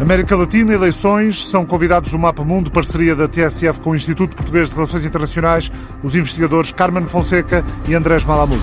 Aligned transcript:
América 0.00 0.36
Latina, 0.36 0.74
eleições, 0.74 1.46
são 1.46 1.64
convidados 1.64 2.10
do 2.10 2.18
Mapa 2.18 2.44
Mundo, 2.44 2.70
parceria 2.70 3.14
da 3.14 3.28
TSF 3.28 3.80
com 3.80 3.90
o 3.90 3.96
Instituto 3.96 4.36
Português 4.36 4.68
de 4.68 4.74
Relações 4.74 5.04
Internacionais, 5.04 5.70
os 6.02 6.14
investigadores 6.16 6.72
Carmen 6.72 7.06
Fonseca 7.06 7.64
e 7.88 7.94
Andrés 7.94 8.24
Malamud. 8.24 8.60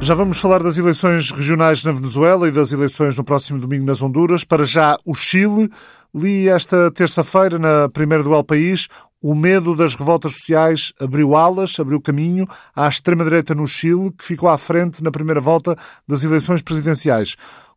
Já 0.00 0.14
vamos 0.14 0.38
falar 0.38 0.62
das 0.62 0.78
eleições 0.78 1.32
regionais 1.32 1.82
na 1.82 1.90
Venezuela 1.90 2.46
e 2.46 2.52
das 2.52 2.70
eleições 2.70 3.16
no 3.16 3.24
próximo 3.24 3.58
domingo 3.58 3.84
nas 3.84 4.00
Honduras. 4.00 4.44
Para 4.44 4.64
já, 4.64 4.96
o 5.04 5.14
Chile. 5.14 5.68
Li 6.14 6.48
esta 6.48 6.92
terça-feira, 6.92 7.58
na 7.58 7.88
primeira 7.88 8.22
do 8.22 8.32
El 8.32 8.44
País, 8.44 8.86
o 9.20 9.34
medo 9.34 9.74
das 9.74 9.96
revoltas 9.96 10.34
sociais 10.34 10.92
abriu 11.00 11.34
alas, 11.34 11.80
abriu 11.80 12.00
caminho 12.00 12.46
à 12.76 12.86
extrema-direita 12.86 13.52
no 13.52 13.66
Chile, 13.66 14.12
que 14.16 14.24
ficou 14.24 14.48
à 14.48 14.56
frente 14.56 15.02
na 15.02 15.10
primeira 15.10 15.40
volta 15.40 15.76
das 16.06 16.22
eleições 16.22 16.62
presidenciais 16.62 17.34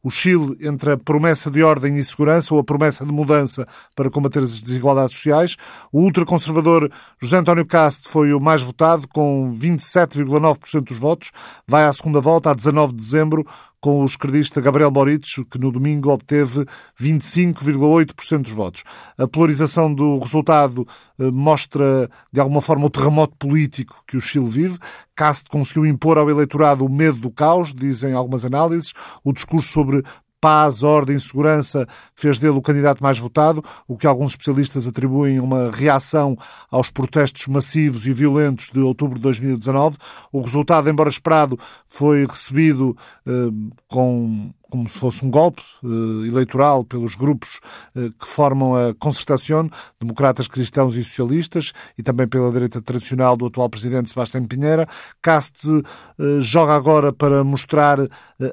o 0.08 0.10
Chile 0.10 0.56
entre 0.62 0.94
a 0.94 0.98
promessa 0.98 1.52
de 1.52 1.62
ordem 1.62 1.98
e 1.98 2.04
segurança 2.04 2.54
ou 2.54 2.62
a 2.62 2.64
promessa 2.64 3.06
de 3.06 3.12
mudança 3.12 3.68
para 3.94 4.10
combater 4.10 4.42
as 4.42 4.58
desigualdades 4.58 5.18
sociais. 5.18 5.58
O 5.92 6.00
ultraconservador 6.00 6.90
José 7.22 7.36
António 7.36 7.66
Cast 7.66 8.08
foi 8.08 8.32
o 8.32 8.40
mais 8.40 8.62
votado, 8.62 9.06
com 9.10 9.54
27,9% 9.60 10.82
dos 10.82 10.98
votos. 10.98 11.32
Vai 11.68 11.84
à 11.84 11.92
segunda 11.92 12.22
volta, 12.22 12.52
a 12.52 12.54
19 12.54 12.94
de 12.94 13.00
dezembro, 13.00 13.46
com 13.80 14.02
o 14.02 14.06
esquerdista 14.06 14.60
Gabriel 14.62 14.92
Boric, 14.92 15.46
que 15.46 15.60
no 15.60 15.72
domingo 15.72 16.12
obteve 16.12 16.66
25,8% 17.00 18.42
dos 18.42 18.52
votos. 18.52 18.84
A 19.18 19.28
polarização 19.28 19.94
do 19.94 20.20
resultado 20.20 20.88
eh, 21.20 21.32
mostra, 21.32 22.10
de 22.32 22.40
alguma 22.40 22.62
forma, 22.62 22.86
o 22.86 22.90
terremoto 22.90 23.36
político 23.38 24.04
que 24.08 24.18
o 24.18 24.22
Chile 24.22 24.48
vive. 24.48 24.78
Cast 25.16 25.50
conseguiu 25.50 25.86
impor 25.86 26.18
ao 26.18 26.30
eleitorado 26.30 26.86
o 26.86 26.90
medo 26.90 27.20
do 27.20 27.32
caos, 27.32 27.74
dizem 27.74 28.14
algumas 28.14 28.46
análises. 28.46 28.94
O 29.24 29.32
discurso 29.32 29.70
sobre 29.70 30.04
paz, 30.48 30.82
ordem 30.82 31.20
segurança 31.20 31.86
fez 32.16 32.40
dele 32.40 32.58
o 32.58 32.62
candidato 32.62 33.04
mais 33.04 33.20
votado, 33.20 33.62
o 33.86 33.98
que 33.98 34.08
alguns 34.08 34.32
especialistas 34.32 34.88
atribuem 34.88 35.42
uma 35.42 35.70
reação 35.72 36.38
aos 36.72 36.90
protestos 36.90 37.48
massivos 37.48 38.08
e 38.08 38.14
violentos 38.14 38.70
de 38.70 38.80
outubro 38.80 39.16
de 39.16 39.24
2019. 39.24 39.98
O 40.32 40.40
resultado, 40.40 40.90
embora 40.90 41.10
esperado, 41.10 41.60
foi 41.86 42.26
recebido 42.26 42.96
eh, 43.26 43.50
com 43.90 44.54
como 44.70 44.88
se 44.90 45.00
fosse 45.00 45.26
um 45.26 45.30
golpe 45.30 45.62
uh, 45.84 46.26
eleitoral 46.26 46.84
pelos 46.84 47.16
grupos 47.16 47.60
uh, 47.96 48.12
que 48.12 48.28
formam 48.28 48.76
a 48.76 48.94
Concertação, 48.96 49.70
democratas, 50.00 50.48
cristãos 50.48 50.96
e 50.96 51.04
socialistas, 51.04 51.74
e 51.98 52.04
também 52.04 52.28
pela 52.28 52.52
direita 52.52 52.82
tradicional 52.82 53.38
do 53.38 53.46
atual 53.46 53.70
presidente 53.70 54.10
Sebastião 54.10 54.46
Pinheira. 54.46 54.88
Caste 55.22 55.70
uh, 55.70 56.42
joga 56.42 56.74
agora 56.74 57.14
para 57.14 57.44
mostrar 57.44 58.00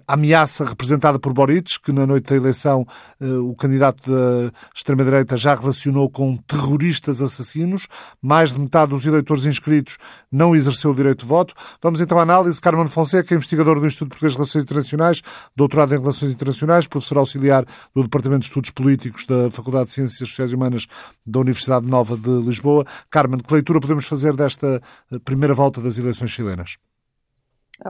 a 0.07 0.15
ameaça 0.15 0.65
representada 0.65 1.19
por 1.19 1.33
Boric, 1.33 1.81
que 1.81 1.93
na 1.93 2.07
noite 2.07 2.31
da 2.31 2.37
eleição 2.37 2.87
o 3.21 3.55
candidato 3.55 4.11
da 4.11 4.51
extrema-direita 4.75 5.37
já 5.37 5.55
relacionou 5.55 6.09
com 6.09 6.37
terroristas 6.37 7.21
assassinos. 7.21 7.87
Mais 8.21 8.55
de 8.55 8.61
metade 8.61 8.91
dos 8.91 9.05
eleitores 9.05 9.45
inscritos 9.45 9.99
não 10.33 10.57
exerceu 10.57 10.91
o 10.91 10.95
direito 10.95 11.21
de 11.21 11.27
voto. 11.27 11.55
Vamos 11.83 12.01
então 12.01 12.19
à 12.19 12.23
análise. 12.23 12.61
Carmen 12.61 12.89
Fonseca, 12.89 13.35
investigador 13.35 13.79
do 13.79 13.87
Instituto 13.87 14.11
Português 14.11 14.33
de 14.33 14.39
Relações 14.39 14.65
Internacionais, 14.65 15.23
doutorado 15.55 15.95
em 15.95 16.04
Relações 16.05 16.33
Internacionais, 16.33 16.87
professor 16.87 17.19
auxiliar 17.19 17.65
do 17.95 18.03
Departamento 18.03 18.41
de 18.41 18.47
Estudos 18.47 18.71
Políticos 18.71 19.25
da 19.27 19.51
Faculdade 19.51 19.87
de 19.87 19.93
Ciências 19.93 20.29
Sociais 20.29 20.53
e 20.53 20.55
Humanas 20.55 20.87
da 21.25 21.41
Universidade 21.41 21.87
Nova 21.87 22.17
de 22.17 22.31
Lisboa. 22.43 22.85
Carmen, 23.11 23.41
que 23.41 23.53
leitura 23.53 23.81
podemos 23.81 24.07
fazer 24.07 24.37
desta 24.37 24.83
eh, 25.11 25.19
primeira 25.25 25.55
volta 25.55 25.81
das 25.81 25.97
eleições 25.97 26.31
chilenas? 26.31 26.77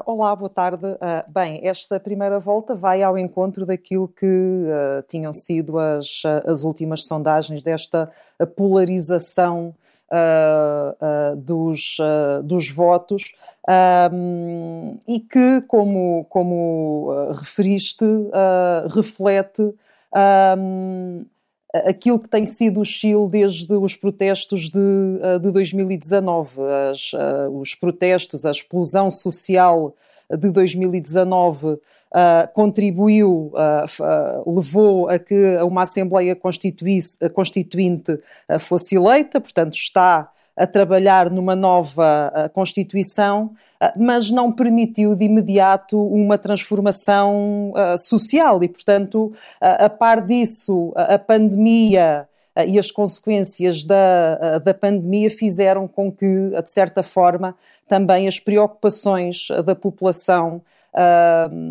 Olá, 0.06 0.34
boa 0.34 0.48
tarde. 0.48 0.86
Uh, 0.86 0.98
bem, 1.32 1.66
esta 1.66 2.00
primeira 2.00 2.38
volta 2.38 2.74
vai 2.74 3.02
ao 3.02 3.18
encontro 3.18 3.66
daquilo 3.66 4.08
que 4.08 4.26
uh, 4.26 5.02
tinham 5.08 5.32
sido 5.32 5.78
as, 5.78 6.22
as 6.46 6.64
últimas 6.64 7.04
sondagens 7.06 7.62
desta 7.62 8.10
polarização 8.56 9.74
uh, 10.14 11.36
dos, 11.36 11.96
dos 12.44 12.70
votos 12.70 13.32
um, 14.12 14.98
e 15.08 15.20
que, 15.20 15.62
como, 15.66 16.24
como 16.28 17.10
referiste, 17.32 18.04
reflete 18.94 19.74
um, 20.58 21.24
aquilo 21.72 22.20
que 22.20 22.28
tem 22.28 22.46
sido 22.46 22.80
o 22.80 22.84
Chile 22.84 23.28
desde 23.28 23.72
os 23.72 23.96
protestos 23.96 24.70
de, 24.70 25.40
de 25.40 25.50
2019. 25.50 26.60
As, 26.90 27.10
os 27.52 27.74
protestos, 27.74 28.44
a 28.44 28.50
explosão 28.50 29.10
social 29.10 29.94
de 30.30 30.50
2019 30.50 31.78
Uh, 32.14 32.46
contribuiu, 32.52 33.50
uh, 33.54 34.44
uh, 34.46 34.54
levou 34.54 35.08
a 35.08 35.18
que 35.18 35.56
uma 35.64 35.82
Assembleia 35.82 36.36
Constituinte 36.36 38.20
fosse 38.60 38.94
eleita, 38.94 39.40
portanto, 39.40 39.74
está 39.74 40.30
a 40.56 40.64
trabalhar 40.64 41.28
numa 41.28 41.56
nova 41.56 42.48
Constituição, 42.54 43.50
mas 43.96 44.30
não 44.30 44.52
permitiu 44.52 45.16
de 45.16 45.24
imediato 45.24 46.00
uma 46.00 46.38
transformação 46.38 47.72
social 47.98 48.62
e, 48.62 48.68
portanto, 48.68 49.32
a 49.60 49.90
par 49.90 50.20
disso, 50.20 50.92
a 50.94 51.18
pandemia 51.18 52.28
e 52.68 52.78
as 52.78 52.92
consequências 52.92 53.84
da, 53.84 54.58
da 54.58 54.72
pandemia 54.72 55.28
fizeram 55.28 55.88
com 55.88 56.12
que, 56.12 56.50
de 56.50 56.70
certa 56.70 57.02
forma, 57.02 57.56
também 57.88 58.28
as 58.28 58.38
preocupações 58.38 59.48
da 59.66 59.74
população 59.74 60.62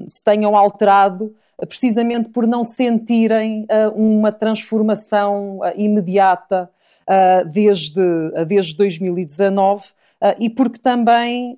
se 0.05 0.23
tenham 0.23 0.55
alterado 0.55 1.33
precisamente 1.67 2.29
por 2.29 2.45
não 2.45 2.63
sentirem 2.63 3.65
uma 3.95 4.31
transformação 4.31 5.59
imediata 5.75 6.69
uh, 7.07 7.47
desde, 7.49 8.01
desde 8.47 8.75
2019 8.75 9.85
uh, 9.85 9.91
e 10.39 10.49
porque 10.49 10.79
também 10.79 11.55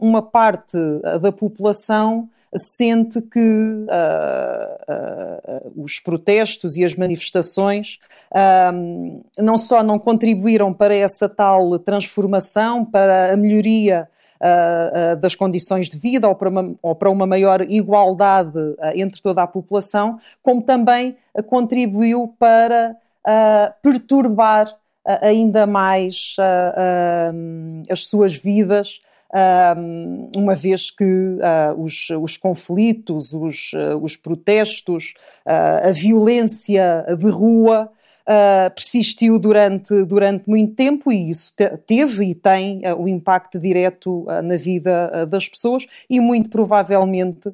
uma 0.00 0.22
parte 0.22 0.76
da 1.20 1.30
população 1.30 2.28
sente 2.56 3.20
que 3.20 3.38
uh, 3.38 3.88
uh, 4.88 5.82
os 5.82 6.00
protestos 6.00 6.76
e 6.76 6.84
as 6.84 6.94
manifestações 6.96 7.98
não 9.38 9.56
só 9.56 9.82
não 9.82 9.98
contribuíram 9.98 10.72
para 10.72 10.94
essa 10.94 11.28
tal 11.28 11.78
transformação, 11.78 12.84
para 12.84 13.32
a 13.32 13.36
melhoria 13.36 14.08
das 15.20 15.34
condições 15.34 15.88
de 15.88 15.98
vida 15.98 16.28
ou 16.28 16.34
para, 16.34 16.48
uma, 16.48 16.74
ou 16.82 16.94
para 16.94 17.10
uma 17.10 17.26
maior 17.26 17.62
igualdade 17.62 18.58
entre 18.94 19.20
toda 19.20 19.42
a 19.42 19.46
população, 19.46 20.18
como 20.42 20.62
também 20.62 21.16
contribuiu 21.46 22.34
para 22.38 22.96
perturbar 23.82 24.74
ainda 25.04 25.66
mais 25.66 26.36
as 27.90 28.04
suas 28.06 28.34
vidas, 28.34 29.00
uma 30.34 30.54
vez 30.54 30.90
que 30.90 31.38
os, 31.76 32.08
os 32.10 32.36
conflitos, 32.36 33.32
os, 33.32 33.72
os 34.00 34.16
protestos, 34.16 35.14
a 35.44 35.90
violência 35.92 37.04
de 37.18 37.28
rua 37.28 37.90
Uh, 38.28 38.70
persistiu 38.74 39.38
durante, 39.38 40.04
durante 40.04 40.46
muito 40.46 40.74
tempo 40.74 41.10
e 41.10 41.30
isso 41.30 41.54
teve 41.86 42.26
e 42.26 42.34
tem 42.34 42.82
uh, 42.86 42.94
o 42.94 43.08
impacto 43.08 43.58
direto 43.58 44.24
uh, 44.24 44.42
na 44.42 44.58
vida 44.58 45.24
das 45.24 45.48
pessoas 45.48 45.86
e 46.10 46.20
muito 46.20 46.50
provavelmente 46.50 47.50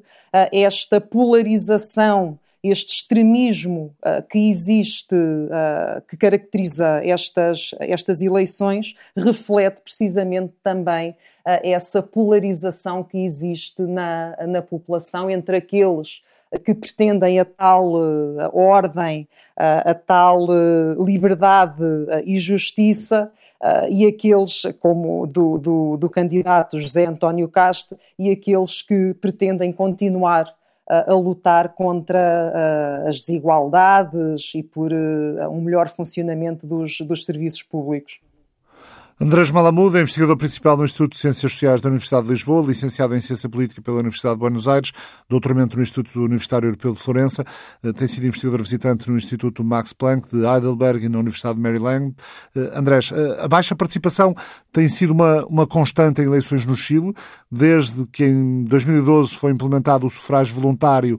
esta 0.51 0.99
polarização 0.99 2.37
este 2.69 2.93
extremismo 2.93 3.93
uh, 3.99 4.23
que 4.27 4.49
existe, 4.49 5.15
uh, 5.15 6.01
que 6.07 6.17
caracteriza 6.17 7.01
estas, 7.03 7.71
estas 7.79 8.21
eleições, 8.21 8.95
reflete 9.15 9.81
precisamente 9.81 10.53
também 10.63 11.11
uh, 11.11 11.61
essa 11.63 12.01
polarização 12.01 13.03
que 13.03 13.19
existe 13.19 13.81
na, 13.83 14.35
na 14.47 14.61
população 14.61 15.29
entre 15.29 15.57
aqueles 15.57 16.21
que 16.63 16.73
pretendem 16.73 17.39
a 17.39 17.45
tal 17.45 17.93
ordem, 18.53 19.27
a 19.57 19.93
tal 19.93 20.45
liberdade 20.99 21.83
e 22.25 22.37
justiça. 22.37 23.31
E 23.89 24.05
aqueles, 24.05 24.63
como 24.79 25.25
do, 25.25 25.57
do, 25.57 25.97
do, 25.97 26.09
candidato 26.09 26.77
José 26.77 27.05
António 27.05 27.47
Castro, 27.47 27.97
e 28.19 28.29
aqueles 28.29 28.81
que 28.81 29.13
pretendem 29.15 29.71
continuar 29.71 30.53
a, 30.87 31.13
lutar 31.13 31.69
contra 31.69 33.07
as 33.07 33.21
desigualdades 33.21 34.51
e 34.53 34.61
por 34.61 34.93
um 34.93 35.61
melhor 35.61 35.87
funcionamento 35.87 36.67
dos, 36.67 36.99
dos 37.01 37.25
serviços 37.25 37.63
públicos. 37.63 38.19
Andrés 39.17 39.49
Malamuda, 39.49 40.01
investigador 40.01 40.35
principal 40.35 40.75
no 40.75 40.83
Instituto 40.83 41.13
de 41.13 41.19
Ciências 41.19 41.53
Sociais 41.53 41.79
da 41.79 41.87
Universidade 41.87 42.25
de 42.25 42.33
Lisboa, 42.33 42.67
licenciado 42.67 43.15
em 43.15 43.21
Ciência 43.21 43.47
Política 43.47 43.81
pela 43.81 43.99
Universidade 43.99 44.35
de 44.35 44.39
Buenos 44.41 44.67
Aires, 44.67 44.91
doutoramento 45.29 45.77
no 45.77 45.83
Instituto 45.83 46.19
Universitário 46.19 46.67
Europeu 46.67 46.91
de 46.91 46.99
Florença, 46.99 47.45
eh, 47.81 47.93
tem 47.93 48.09
sido 48.09 48.27
investigador 48.27 48.61
visitante 48.61 49.09
no 49.09 49.15
Instituto 49.15 49.63
Max 49.63 49.93
Planck 49.93 50.27
de 50.29 50.45
Heidelberg 50.45 51.05
e 51.05 51.07
na 51.07 51.19
Universidade 51.19 51.55
de 51.55 51.61
Maryland. 51.61 52.13
Eh, 52.53 52.71
Andrés, 52.73 53.09
eh, 53.13 53.37
a 53.39 53.47
baixa 53.47 53.73
participação 53.73 54.35
tem 54.73 54.89
sido 54.89 55.11
uma, 55.11 55.45
uma 55.45 55.65
constante 55.65 56.21
em 56.21 56.25
eleições 56.25 56.65
no 56.65 56.75
Chile, 56.75 57.13
desde 57.49 58.05
que 58.07 58.25
em 58.25 58.65
2012 58.65 59.33
foi 59.35 59.53
implementado 59.53 60.05
o 60.05 60.09
sufrágio 60.09 60.53
voluntário, 60.53 61.17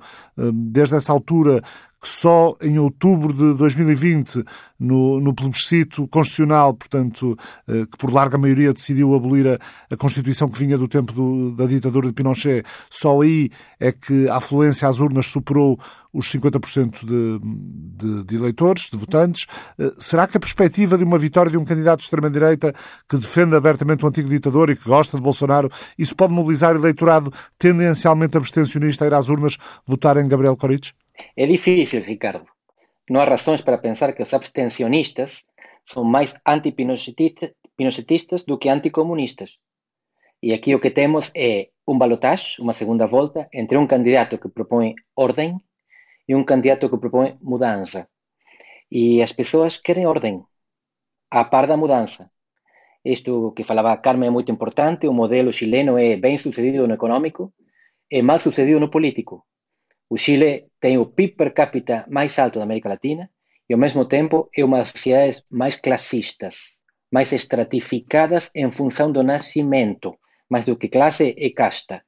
desde 0.53 0.97
essa 0.97 1.13
altura 1.13 1.63
que 2.07 2.13
só 2.13 2.55
em 2.63 2.79
outubro 2.79 3.33
de 3.33 3.59
2020, 3.59 4.45
no, 4.79 5.21
no 5.21 5.35
plebiscito 5.35 6.07
constitucional, 6.07 6.73
portanto, 6.73 7.37
eh, 7.67 7.85
que 7.91 7.99
por 7.99 8.13
larga 8.13 8.39
maioria 8.39 8.73
decidiu 8.73 9.13
abolir 9.13 9.49
a, 9.49 9.59
a 9.93 9.97
Constituição 9.97 10.49
que 10.49 10.57
vinha 10.57 10.79
do 10.79 10.87
tempo 10.87 11.13
do, 11.13 11.51
da 11.51 11.67
ditadura 11.67 12.07
de 12.07 12.13
Pinochet, 12.13 12.65
só 12.89 13.21
aí 13.21 13.51
é 13.81 13.91
que 13.91 14.29
a 14.29 14.37
afluência 14.37 14.87
às 14.87 15.01
urnas 15.01 15.27
superou 15.27 15.81
os 16.13 16.31
50% 16.31 17.05
de, 17.05 17.41
de, 17.43 18.25
de, 18.25 18.37
eleitores, 18.37 18.89
de 18.89 18.97
votantes. 18.97 19.47
Eh, 19.77 19.91
será 19.99 20.29
que 20.29 20.37
a 20.37 20.41
perspectiva 20.41 20.97
de 20.97 21.03
uma 21.03 21.19
vitória 21.19 21.51
de 21.51 21.59
um 21.59 21.65
candidato 21.65 21.99
de 21.99 22.05
extrema-direita 22.05 22.73
que 23.09 23.17
defende 23.17 23.57
abertamente 23.57 24.05
o 24.05 24.09
antigo 24.09 24.29
ditador 24.29 24.71
e 24.71 24.77
que 24.77 24.85
gosta 24.85 25.17
de 25.17 25.23
Bolsonaro, 25.25 25.69
isso 25.99 26.15
pode 26.15 26.33
mobilizar 26.33 26.77
eleitorado 26.77 27.33
tendencialmente 27.59 28.37
abstencionista 28.37 29.05
a 29.05 29.09
ir 29.09 29.15
às 29.15 29.29
urnas 29.29 29.57
votar 29.85 30.17
em 30.19 30.29
Gabriel 30.29 30.57
Coric? 30.57 30.93
É 31.37 31.47
difícil, 31.47 32.03
Ricardo. 32.03 32.45
Não 33.09 33.21
há 33.21 33.25
razões 33.25 33.63
para 33.63 33.79
pensar 33.79 34.13
que 34.13 34.23
os 34.23 34.35
abstencionistas 34.35 35.47
são 35.85 36.03
mais 36.03 36.39
antipinocetistas 36.45 38.45
do 38.45 38.59
que 38.59 38.69
anticomunistas. 38.69 39.59
E 40.43 40.53
aqui 40.53 40.75
o 40.75 40.81
que 40.81 40.91
temos 40.91 41.31
é 41.35 41.69
um 41.87 41.97
balotage, 41.97 42.61
uma 42.61 42.75
segunda 42.75 43.07
volta, 43.07 43.49
entre 43.53 43.79
um 43.79 43.87
candidato 43.87 44.39
que 44.39 44.49
propõe 44.49 44.95
ordem 45.15 45.57
e 46.29 46.35
um 46.35 46.45
candidato 46.45 46.91
que 46.91 46.99
propõe 46.99 47.39
mudança. 47.41 48.09
E 48.91 49.23
as 49.23 49.33
pessoas 49.33 49.79
querem 49.79 50.07
ordem, 50.07 50.43
a 51.31 51.45
par 51.45 51.67
da 51.67 51.77
mudança. 51.77 52.31
Isto 53.05 53.53
que 53.53 53.65
falava 53.65 53.97
Carmen 53.97 54.29
é 54.29 54.33
muito 54.33 54.51
importante, 54.51 55.07
o 55.07 55.13
modelo 55.13 55.53
chileno 55.53 55.97
é 55.97 56.17
bem 56.17 56.37
sucedido 56.37 56.89
no 56.89 56.95
econômico, 56.95 57.55
é 58.11 58.21
mal 58.21 58.41
sucedido 58.41 58.81
no 58.81 58.91
político. 58.91 59.47
O 60.09 60.17
Chile 60.17 60.69
tem 60.81 60.99
o 60.99 61.07
PIB 61.07 61.35
per 61.37 61.53
capita 61.53 62.05
mais 62.09 62.39
alto 62.39 62.59
da 62.59 62.65
América 62.65 62.89
Latina 62.89 63.29
e, 63.69 63.75
ao 63.75 63.81
mesmo 63.81 64.05
tempo, 64.05 64.49
é 64.57 64.65
uma 64.65 64.79
das 64.79 64.91
sociedades 64.91 65.45
mais 65.51 65.75
classistas, 65.77 66.79
mais 67.11 67.33
estratificadas 67.33 68.51
em 68.55 68.71
função 68.71 69.11
do 69.11 69.23
nascimento, 69.25 70.17
mais 70.49 70.65
do 70.65 70.77
que 70.77 70.89
classe 70.89 71.35
e 71.37 71.51
casta. 71.51 72.05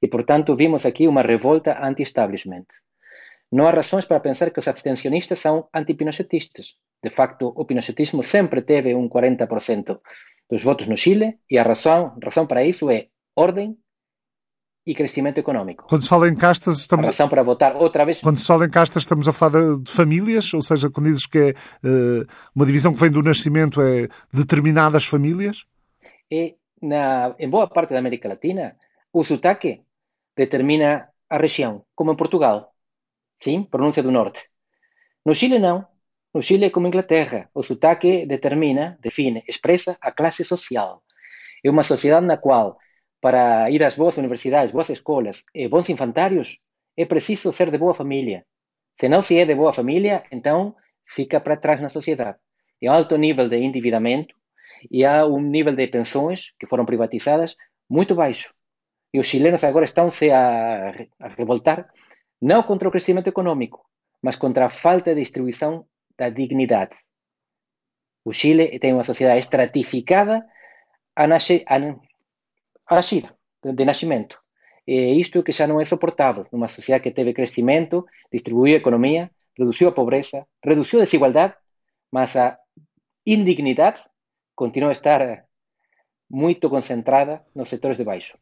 E, 0.00 0.08
portanto, 0.08 0.56
vimos 0.56 0.86
aqui 0.86 1.06
uma 1.06 1.22
revolta 1.22 1.78
anti-establishment. 1.86 2.66
Não 3.52 3.66
há 3.66 3.70
razões 3.70 4.06
para 4.06 4.20
pensar 4.20 4.50
que 4.50 4.58
os 4.58 4.66
abstencionistas 4.66 5.38
são 5.38 5.68
antipinocetistas. 5.72 6.78
De 7.02 7.10
facto, 7.10 7.52
o 7.54 7.64
pinocetismo 7.66 8.22
sempre 8.22 8.62
teve 8.62 8.94
um 8.94 9.06
40% 9.06 10.00
dos 10.50 10.62
votos 10.62 10.86
no 10.86 10.96
Chile 10.96 11.38
e 11.50 11.58
a 11.58 11.62
razão, 11.62 12.18
razão 12.22 12.46
para 12.46 12.64
isso 12.64 12.90
é 12.90 13.08
ordem 13.36 13.76
e 14.86 14.94
crescimento 14.94 15.38
econômico. 15.38 15.86
Quando 15.88 16.02
se 16.02 16.08
fala 16.08 16.28
em 16.28 16.34
castas, 16.34 16.78
estamos. 16.78 17.06
A 17.06 17.10
razão 17.10 17.28
para 17.28 17.42
votar 17.42 17.74
outra 17.76 18.04
vez. 18.04 18.20
Quando 18.20 18.38
se 18.38 18.46
fala 18.46 18.66
em 18.66 18.70
castas, 18.70 19.02
estamos 19.02 19.26
a 19.26 19.32
falar 19.32 19.78
de, 19.78 19.90
famílias, 19.90 20.52
ou 20.52 20.62
seja, 20.62 20.90
quando 20.90 21.06
dizes 21.06 21.26
que 21.26 21.38
é 21.38 21.50
uh, 21.50 22.26
uma 22.54 22.66
divisão 22.66 22.92
que 22.92 23.00
vem 23.00 23.10
do 23.10 23.22
nascimento, 23.22 23.80
é 23.80 24.08
determinadas 24.32 25.06
famílias? 25.06 25.64
E 26.30 26.56
na, 26.82 27.34
em 27.38 27.48
boa 27.48 27.66
parte 27.66 27.90
da 27.90 27.98
América 27.98 28.28
Latina, 28.28 28.76
o 29.12 29.24
sotaque 29.24 29.82
determina 30.36 31.08
a 31.30 31.38
região, 31.38 31.84
como 31.94 32.12
em 32.12 32.16
Portugal. 32.16 32.72
Sim, 33.40 33.62
pronúncia 33.62 34.02
do 34.02 34.10
norte. 34.10 34.48
No 35.24 35.34
Chile, 35.34 35.58
não. 35.58 35.86
No 36.34 36.42
Chile 36.42 36.66
é 36.66 36.70
como 36.70 36.88
Inglaterra. 36.88 37.48
O 37.54 37.62
sotaque 37.62 38.26
determina, 38.26 38.98
define, 39.00 39.42
expressa 39.48 39.96
a 40.00 40.10
classe 40.10 40.44
social. 40.44 41.02
É 41.64 41.70
uma 41.70 41.82
sociedade 41.82 42.26
na 42.26 42.36
qual 42.36 42.78
para 43.24 43.70
ir 43.70 43.82
ás 43.82 43.96
boas 43.96 44.18
universidades, 44.18 44.70
boas 44.70 44.90
escolas 44.90 45.46
e 45.54 45.66
bons 45.66 45.88
infantários, 45.88 46.60
é 46.94 47.06
preciso 47.06 47.54
ser 47.54 47.70
de 47.70 47.78
boa 47.78 47.94
família. 47.94 48.44
Se 49.00 49.08
não 49.08 49.22
se 49.22 49.38
é 49.38 49.46
de 49.46 49.54
boa 49.54 49.72
família, 49.72 50.24
então 50.30 50.76
fica 51.06 51.40
para 51.40 51.56
trás 51.56 51.80
na 51.80 51.88
sociedade. 51.88 52.36
E 52.82 52.86
há 52.86 52.92
um 52.92 52.96
alto 52.96 53.16
nível 53.16 53.48
de 53.48 53.56
endividamento 53.56 54.34
e 54.90 55.06
há 55.06 55.24
um 55.24 55.40
nível 55.40 55.74
de 55.74 55.86
pensões 55.86 56.54
que 56.58 56.66
foram 56.66 56.84
privatizadas 56.84 57.56
muito 57.88 58.14
baixo. 58.14 58.52
E 59.14 59.18
os 59.18 59.26
chilenos 59.26 59.64
agora 59.64 59.86
estão-se 59.86 60.30
a, 60.30 60.90
a 61.18 61.28
revoltar, 61.28 61.88
não 62.42 62.62
contra 62.62 62.88
o 62.88 62.92
crescimento 62.92 63.28
econômico, 63.28 63.86
mas 64.20 64.36
contra 64.36 64.66
a 64.66 64.70
falta 64.70 65.14
de 65.14 65.22
distribuição 65.22 65.86
da 66.18 66.28
dignidade. 66.28 66.98
O 68.22 68.34
Chile 68.34 68.78
tem 68.78 68.92
uma 68.92 69.02
sociedade 69.02 69.38
estratificada 69.38 70.44
a, 71.16 71.26
nascer, 71.26 71.62
a 71.66 71.78
agir 72.86 73.32
de 73.62 73.84
nascimento. 73.84 74.38
E 74.86 75.16
isto 75.16 75.42
que 75.42 75.56
xa 75.56 75.64
non 75.64 75.80
é 75.80 75.86
soportável 75.88 76.44
numa 76.52 76.68
sociedade 76.68 77.04
que 77.04 77.16
teve 77.16 77.32
crecimento, 77.32 78.04
distribuiu 78.28 78.76
a 78.76 78.82
economía, 78.82 79.32
reduciu 79.56 79.88
a 79.88 79.96
pobreza, 79.96 80.44
reduciu 80.60 81.00
a 81.00 81.06
desigualdade, 81.08 81.56
mas 82.12 82.36
a 82.36 82.60
indignidade 83.24 84.04
continua 84.52 84.92
a 84.92 84.98
estar 84.98 85.48
moito 86.28 86.68
concentrada 86.68 87.48
nos 87.56 87.72
sectores 87.72 87.96
de 87.96 88.04
baixo. 88.04 88.36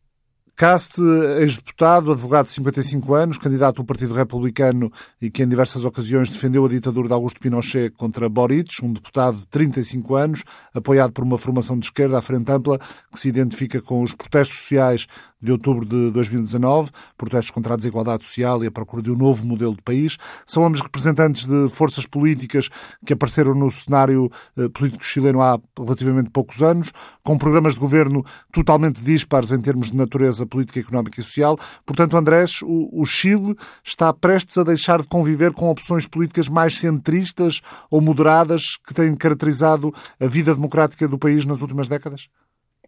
Caste, 0.55 1.01
ex-deputado, 1.41 2.13
advogado 2.13 2.47
de 2.47 2.53
55 2.53 3.15
anos, 3.15 3.39
candidato 3.39 3.77
do 3.77 3.85
Partido 3.85 4.15
Republicano 4.15 4.93
e 5.21 5.31
que 5.31 5.43
em 5.43 5.49
diversas 5.49 5.85
ocasiões 5.85 6.29
defendeu 6.29 6.65
a 6.65 6.69
ditadura 6.69 7.09
de 7.09 7.15
Augusto 7.15 7.41
Pinochet 7.41 7.91
contra 7.97 8.29
Boric, 8.29 8.85
um 8.85 8.93
deputado 8.93 9.39
de 9.39 9.47
35 9.47 10.15
anos, 10.15 10.45
apoiado 10.75 11.13
por 11.13 11.25
uma 11.25 11.39
formação 11.39 11.79
de 11.79 11.87
esquerda 11.87 12.19
à 12.19 12.23
frente 12.23 12.53
ampla, 12.53 12.79
que 13.11 13.19
se 13.19 13.29
identifica 13.29 13.81
com 13.81 14.03
os 14.03 14.13
protestos 14.13 14.59
sociais 14.59 15.07
de 15.43 15.51
outubro 15.51 15.85
de 15.85 16.11
2019, 16.13 16.91
protestos 17.17 17.51
contra 17.51 17.75
a 17.75 17.77
desigualdade 17.77 18.25
social 18.25 18.63
e 18.63 18.67
a 18.67 18.71
procura 18.71 19.03
de 19.03 19.11
um 19.11 19.17
novo 19.17 19.45
modelo 19.45 19.75
de 19.75 19.83
país. 19.83 20.17
São 20.47 20.65
ambos 20.65 20.81
representantes 20.81 21.47
de 21.47 21.69
forças 21.69 22.07
políticas 22.07 22.69
que 23.05 23.13
apareceram 23.13 23.55
no 23.55 23.71
cenário 23.71 24.31
eh, 24.57 24.69
político 24.69 25.05
chileno 25.05 25.43
há 25.43 25.59
relativamente 25.79 26.31
poucos 26.31 26.63
anos, 26.63 26.93
com 27.25 27.37
programas 27.37 27.75
de 27.75 27.81
governo 27.81 28.25
totalmente 28.53 29.03
dispares 29.03 29.51
em 29.51 29.61
termos 29.61 29.91
de 29.91 29.97
natureza 29.97 30.47
política, 30.47 30.81
económica 30.81 31.21
e 31.21 31.25
social. 31.25 31.59
Portanto, 31.85 32.17
Andrés, 32.17 32.61
o, 32.63 33.05
Chile 33.05 33.57
está 33.85 34.13
prestes 34.13 34.57
a 34.59 34.65
deixar 34.65 35.03
de 35.03 35.09
conviver 35.09 35.53
com 35.53 35.69
opções 35.69 36.07
políticas 36.07 36.49
mais 36.49 36.79
centristas 36.79 37.61
ou 37.91 38.01
moderadas 38.01 38.77
que 38.87 38.95
têm 38.95 39.15
caracterizado 39.15 39.93
a 40.21 40.27
vida 40.27 40.55
democrática 40.55 41.09
do 41.09 41.19
país 41.19 41.45
nas 41.45 41.63
últimas 41.63 41.89
décadas? 41.89 42.29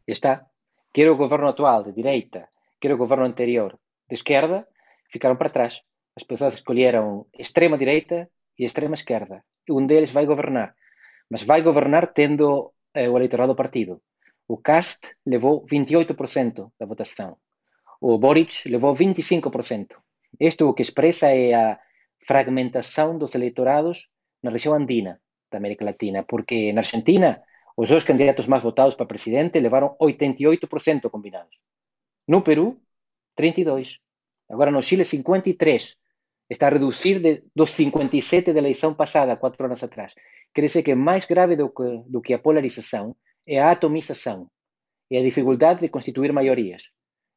Está 0.07 0.43
quer 0.95 1.11
o 1.11 1.17
governo 1.17 1.49
atual 1.49 1.83
de 1.83 1.93
direita, 1.93 2.49
quer 2.81 2.93
o 2.93 2.97
governo 2.97 3.25
anterior 3.25 3.77
de 4.09 4.15
esquerda, 4.15 4.67
ficaram 5.11 5.37
para 5.37 5.51
trás. 5.51 5.83
As 6.17 6.23
pessoas 6.23 6.55
escolheram 6.55 7.27
extrema 7.37 7.77
direita 7.77 8.31
e 8.57 8.65
extrema 8.65 8.95
esquerda. 8.95 9.45
Um 9.69 9.85
deles 9.85 10.13
vai 10.13 10.25
governar, 10.25 10.73
mas 11.29 11.43
vai 11.43 11.61
governar 11.63 12.13
tendo 12.13 12.73
eh, 12.95 13.11
o 13.11 13.17
eleitorado 13.17 13.53
do 13.53 13.57
partido. 13.57 14.01
O 14.47 14.57
Cast 14.57 15.17
levou 15.27 15.67
28% 15.67 16.71
da 16.79 16.87
votação. 16.87 17.37
O 18.01 18.17
Boric 18.17 18.69
levou 18.69 18.95
25%. 18.95 19.97
Isto 20.39 20.69
o 20.69 20.75
que 20.75 20.83
expressa 20.83 21.27
é 21.29 21.55
a 21.55 21.79
fragmentação 22.29 23.19
dos 23.19 23.35
eleitorados 23.35 24.09
na 24.43 24.51
região 24.51 24.75
andina 24.75 25.21
da 25.51 25.59
América 25.59 25.85
Latina, 25.85 26.23
porque 26.23 26.73
na 26.73 26.83
Argentina 26.83 27.43
os 27.77 27.89
dois 27.89 28.05
candidatos 28.05 28.47
mais 28.47 28.63
votados 28.63 28.95
para 28.95 29.07
presidente 29.07 29.59
levaram 29.59 29.97
88% 30.01 31.11
combinados. 31.11 31.57
No 32.27 32.43
Peru, 32.43 32.81
32%. 33.39 33.99
Agora 34.49 34.71
no 34.71 34.83
Chile, 34.83 35.05
53%. 35.05 35.97
Está 36.49 36.67
a 36.67 36.71
reduzir 36.71 37.21
de, 37.21 37.43
dos 37.57 37.71
57 37.71 38.53
da 38.53 38.59
eleição 38.59 38.95
passada, 38.95 39.37
quatro 39.37 39.65
anos 39.65 39.83
atrás. 39.83 40.15
Quer 40.53 40.61
dizer 40.63 40.83
que 40.83 40.95
mais 40.95 41.25
grave 41.25 41.57
do 41.57 41.71
que, 41.71 42.03
do 42.07 42.21
que 42.21 42.35
a 42.35 42.39
polarização 42.39 43.17
é 43.47 43.59
a 43.59 43.71
atomização 43.71 44.51
e 45.11 45.17
a 45.17 45.23
dificuldade 45.23 45.81
de 45.81 45.89
constituir 45.89 46.33
maiorias. 46.33 46.91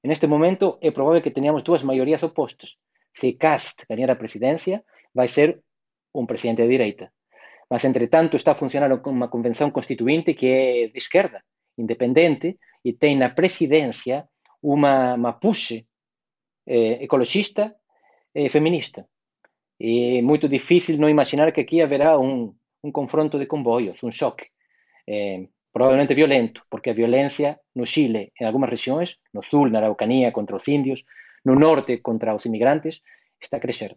Neste 0.03 0.27
momento, 0.27 0.77
é 0.81 0.91
provável 0.91 1.21
que 1.21 1.31
tenhamos 1.31 1.63
duas 1.63 1.83
maiorias 1.83 2.21
opostas. 2.21 2.77
Se 3.13 3.33
Cast 3.33 3.85
ganhar 3.89 4.11
a 4.11 4.15
presidência, 4.15 4.83
vai 5.13 5.27
ser 5.27 5.61
um 6.13 6.25
presidente 6.25 6.61
de 6.61 6.67
direita. 6.67 7.11
Mas, 7.69 7.83
entretanto, 7.83 8.37
está 8.37 8.55
funcionando 8.55 9.01
como 9.01 9.17
uma 9.17 9.27
convenção 9.27 9.71
constituinte 9.71 10.33
que 10.33 10.47
é 10.47 10.87
de 10.87 10.97
esquerda, 10.97 11.43
independente, 11.77 12.57
e 12.83 12.93
tem 12.93 13.17
na 13.17 13.29
presidência 13.29 14.27
uma, 14.61 15.33
puxe 15.33 15.85
eh, 16.65 17.03
ecologista 17.03 17.75
e 18.33 18.49
feminista. 18.49 19.05
E 19.79 20.19
é 20.19 20.21
muito 20.21 20.47
difícil 20.47 20.97
não 20.97 21.09
imaginar 21.09 21.51
que 21.51 21.61
aqui 21.61 21.81
haverá 21.81 22.17
um, 22.17 22.55
um 22.83 22.91
confronto 22.91 23.37
de 23.37 23.45
comboios, 23.45 24.01
um 24.01 24.11
choque. 24.11 24.47
Eh, 25.07 25.47
provavelmente 25.71 26.15
violento, 26.15 26.63
porque 26.69 26.89
a 26.89 26.93
violência 26.93 27.59
no 27.75 27.85
Chile, 27.85 28.31
em 28.39 28.45
algumas 28.45 28.69
regiões, 28.69 29.19
no 29.33 29.43
sul, 29.43 29.69
na 29.69 29.79
Araucanía, 29.79 30.31
contra 30.31 30.55
os 30.55 30.67
índios, 30.67 31.03
no 31.45 31.53
norte, 31.53 31.99
contra 31.99 32.33
os 32.33 32.45
imigrantes, 32.45 33.01
está 33.39 33.57
a 33.57 33.59
crescer. 33.59 33.95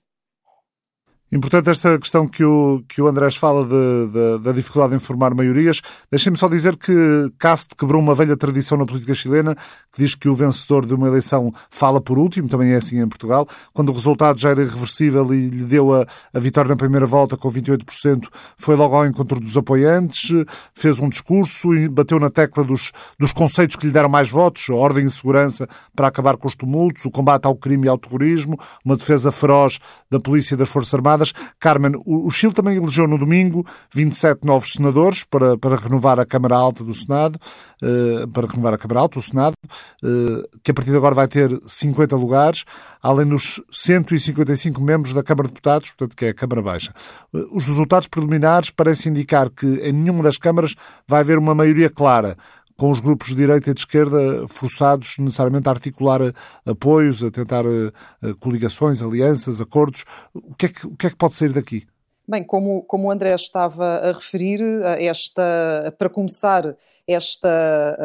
Importante 1.33 1.71
esta 1.71 1.97
questão 1.97 2.27
que 2.27 2.43
o, 2.43 2.83
que 2.89 3.01
o 3.01 3.07
Andrés 3.07 3.37
fala 3.37 3.65
de, 3.65 4.13
de, 4.13 4.39
da 4.43 4.51
dificuldade 4.51 4.97
em 4.97 4.99
formar 4.99 5.33
maiorias. 5.33 5.81
Deixem-me 6.11 6.37
só 6.37 6.49
dizer 6.49 6.77
que 6.77 6.93
Cast 7.39 7.77
quebrou 7.77 8.03
uma 8.03 8.17
velha 8.17 8.37
tradição 8.37 8.77
na 8.77 8.85
política 8.85 9.15
chilena 9.15 9.57
que 9.93 10.03
diz 10.03 10.15
que 10.15 10.29
o 10.29 10.35
vencedor 10.35 10.87
de 10.87 10.95
uma 10.95 11.07
eleição 11.07 11.53
fala 11.71 12.01
por 12.01 12.19
último, 12.19 12.49
também 12.49 12.73
é 12.73 12.77
assim 12.77 13.01
em 13.01 13.09
Portugal. 13.09 13.47
Quando 13.73 13.91
o 13.91 13.93
resultado 13.93 14.41
já 14.41 14.51
era 14.51 14.63
irreversível 14.63 15.33
e 15.33 15.49
lhe 15.49 15.65
deu 15.65 15.93
a, 15.95 16.07
a 16.33 16.39
vitória 16.39 16.69
na 16.69 16.77
primeira 16.77 17.07
volta 17.07 17.37
com 17.37 17.51
28%, 17.51 18.29
foi 18.57 18.77
logo 18.77 18.97
ao 18.97 19.07
encontro 19.07 19.39
dos 19.41 19.57
apoiantes, 19.57 20.31
fez 20.75 21.01
um 21.01 21.09
discurso 21.09 21.75
e 21.75 21.89
bateu 21.89 22.19
na 22.19 22.31
tecla 22.31 22.65
dos, 22.65 22.93
dos 23.19 23.33
conceitos 23.33 23.77
que 23.77 23.87
lhe 23.87 23.93
deram 23.93 24.09
mais 24.09 24.31
votos, 24.31 24.67
a 24.71 24.75
ordem 24.75 25.05
e 25.05 25.11
segurança 25.11 25.69
para 25.95 26.09
acabar 26.09 26.37
com 26.37 26.47
os 26.49 26.57
tumultos, 26.57 27.05
o 27.05 27.11
combate 27.11 27.47
ao 27.47 27.57
crime 27.57 27.87
e 27.87 27.89
ao 27.89 27.99
terrorismo, 27.99 28.59
uma 28.85 28.97
defesa 28.97 29.33
feroz 29.33 29.79
da 30.11 30.21
polícia 30.21 30.55
e 30.55 30.57
das 30.57 30.69
Forças 30.69 30.95
Armadas, 30.95 31.20
Carmen, 31.59 31.93
o 32.05 32.31
Chile 32.31 32.53
também 32.53 32.77
elegeu 32.77 33.07
no 33.07 33.19
domingo 33.19 33.67
27 33.93 34.45
novos 34.45 34.73
senadores 34.73 35.25
para, 35.25 35.57
para 35.59 35.77
renovar 35.77 36.19
a 36.19 36.27
Câmara 36.27 36.57
Alta 36.57 36.85
do 36.85 36.95
Senado, 36.95 37.39
uh, 37.83 38.29
para 38.29 38.47
renovar 38.47 38.75
a 38.75 38.79
Câmara 38.79 39.01
Alta, 39.01 39.19
o 39.19 39.23
Senado, 39.23 39.55
uh, 40.03 40.59
que 40.63 40.71
a 40.71 40.75
partir 40.75 40.91
de 40.91 40.97
agora 40.97 41.15
vai 41.15 41.29
ter 41.29 41.51
50 41.67 42.17
lugares, 42.17 42.65
além 43.03 43.27
dos 43.27 43.63
155 43.71 44.81
membros 44.81 45.13
da 45.13 45.23
Câmara 45.23 45.49
de 45.49 45.55
Deputados, 45.55 45.91
portanto, 45.91 46.17
que 46.17 46.27
é 46.27 46.29
a 46.31 46.35
Câmara 46.35 46.63
Baixa. 46.63 46.93
Uh, 47.33 47.57
os 47.57 47.65
resultados 47.65 48.09
preliminares 48.09 48.71
parecem 48.71 49.11
indicar 49.13 49.51
que 49.51 49.67
em 49.67 49.93
nenhuma 49.93 50.23
das 50.23 50.39
câmaras 50.39 50.75
vai 51.07 51.21
haver 51.21 51.39
uma 51.39 51.55
maioria 51.55 51.91
clara 51.91 52.37
com 52.81 52.91
os 52.91 52.99
grupos 52.99 53.29
de 53.29 53.35
direita 53.35 53.71
e 53.71 53.75
de 53.75 53.81
esquerda 53.81 54.49
forçados 54.49 55.19
necessariamente 55.19 55.69
a 55.69 55.73
articular 55.73 56.23
eh, 56.23 56.33
apoios, 56.65 57.23
a 57.23 57.31
tentar 57.31 57.67
eh, 57.67 57.93
eh, 58.23 58.33
coligações, 58.41 59.03
alianças, 59.03 59.61
acordos. 59.61 60.07
O 60.33 60.55
que 60.55 60.65
é 60.65 60.69
que, 60.71 60.97
que, 60.97 61.07
é 61.09 61.11
que 61.11 61.17
pode 61.17 61.35
sair 61.35 61.53
daqui? 61.53 61.87
Bem, 62.27 62.43
como, 62.43 62.83
como 62.85 63.09
o 63.09 63.11
André 63.11 63.35
estava 63.35 63.85
a 63.85 64.13
referir, 64.13 64.63
esta, 64.99 65.95
para 65.99 66.09
começar, 66.09 66.75
esta 67.07 67.99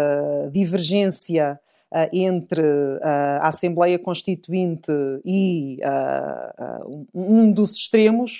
uh, 0.43 0.51
divergência 0.51 1.57
entre 2.11 2.61
uh, 2.61 2.99
a 3.41 3.49
Assembleia 3.49 3.97
Constituinte 3.97 4.91
e 5.23 5.77
um 7.13 7.51
dos 7.51 7.73
extremos, 7.73 8.39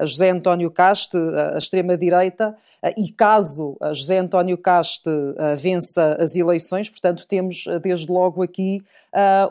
José 0.00 0.30
António 0.30 0.70
Caste, 0.70 1.16
a 1.16 1.58
extrema-direita, 1.58 2.56
e 2.96 3.10
caso 3.12 3.76
José 3.92 4.18
António 4.18 4.56
Caste 4.56 5.10
vença 5.56 6.16
as 6.18 6.34
eleições, 6.36 6.88
portanto, 6.88 7.26
temos 7.26 7.64
desde 7.82 8.10
logo 8.10 8.42
aqui 8.42 8.82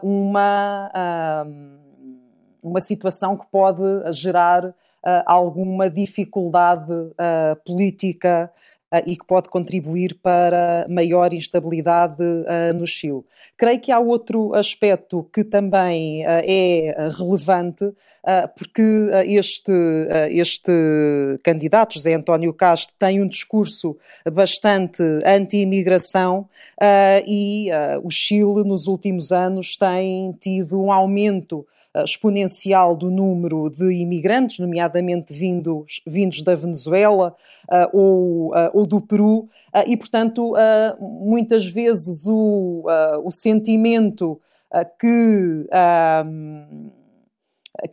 uma, 0.02 1.46
uma 2.64 2.80
situação 2.80 3.38
que 3.38 3.46
pode 3.52 3.84
gerar 4.14 4.74
alguma 5.26 5.90
dificuldade 5.90 6.94
política 7.66 8.52
e 9.06 9.18
que 9.18 9.26
pode 9.26 9.50
contribuir 9.50 10.18
para 10.22 10.86
maior 10.90 11.34
instabilidade 11.34 12.24
uh, 12.24 12.74
no 12.74 12.88
Chile. 12.88 13.22
Creio 13.58 13.80
que 13.80 13.92
há 13.92 14.00
outro 14.00 14.54
aspecto 14.54 15.28
que 15.34 15.44
também 15.44 16.24
uh, 16.24 16.42
é 16.46 17.10
relevante, 17.18 17.92
porque 18.58 18.82
este, 19.26 19.72
este 20.32 20.70
candidato, 21.42 21.94
José 21.94 22.14
António 22.14 22.54
Castro, 22.54 22.94
tem 23.00 23.22
um 23.22 23.28
discurso 23.28 23.96
bastante 24.30 25.02
anti-imigração 25.26 26.50
e 27.26 27.70
o 28.04 28.12
Chile, 28.12 28.66
nos 28.66 28.86
últimos 28.86 29.32
anos, 29.32 29.78
tem 29.78 30.34
tido 30.42 30.78
um 30.78 30.92
aumento 30.92 31.66
exponencial 32.04 32.96
do 32.96 33.10
número 33.10 33.70
de 33.70 33.94
imigrantes, 33.94 34.60
nomeadamente 34.60 35.34
vindos, 35.34 36.02
vindos 36.06 36.42
da 36.42 36.56
Venezuela 36.56 37.36
uh, 37.72 37.98
ou, 37.98 38.52
uh, 38.52 38.70
ou, 38.74 38.86
do 38.86 39.02
Peru, 39.02 39.50
e, 39.86 39.96
portanto, 39.96 40.54
muitas 41.00 41.68
vezes 41.68 42.26
o, 42.26 42.84
o 43.24 43.30
sentimento 43.30 44.42
que. 45.00 45.68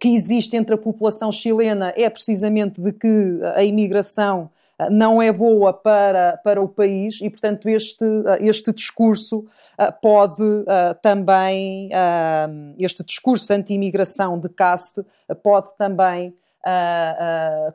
que 0.00 0.08
existe 0.14 0.56
entre 0.56 0.76
a 0.76 0.78
população 0.78 1.30
chilena 1.30 1.92
é 1.94 2.08
precisamente 2.08 2.80
de 2.80 2.90
que 2.90 3.38
a 3.54 3.62
imigração 3.62 4.48
não 4.90 5.22
é 5.22 5.30
boa 5.32 5.72
para, 5.72 6.38
para 6.42 6.60
o 6.60 6.68
país 6.68 7.20
e, 7.20 7.30
portanto, 7.30 7.68
este, 7.68 8.04
este 8.40 8.72
discurso 8.72 9.46
ah, 9.78 9.92
pode 9.92 10.64
ah, 10.66 10.94
também, 10.94 11.88
ah, 11.92 12.48
este 12.78 13.04
discurso 13.04 13.52
anti-imigração 13.52 14.38
de 14.38 14.48
caste 14.48 15.04
pode 15.42 15.76
também 15.76 16.34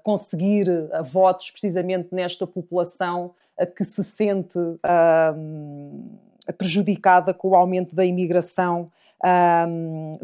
conseguir 0.01 0.65
votos 1.03 1.51
precisamente 1.51 2.07
nesta 2.11 2.47
população 2.47 3.35
que 3.77 3.83
se 3.83 4.03
sente 4.03 4.57
prejudicada 6.57 7.31
com 7.31 7.49
o 7.49 7.55
aumento 7.55 7.93
da 7.93 8.03
imigração 8.03 8.91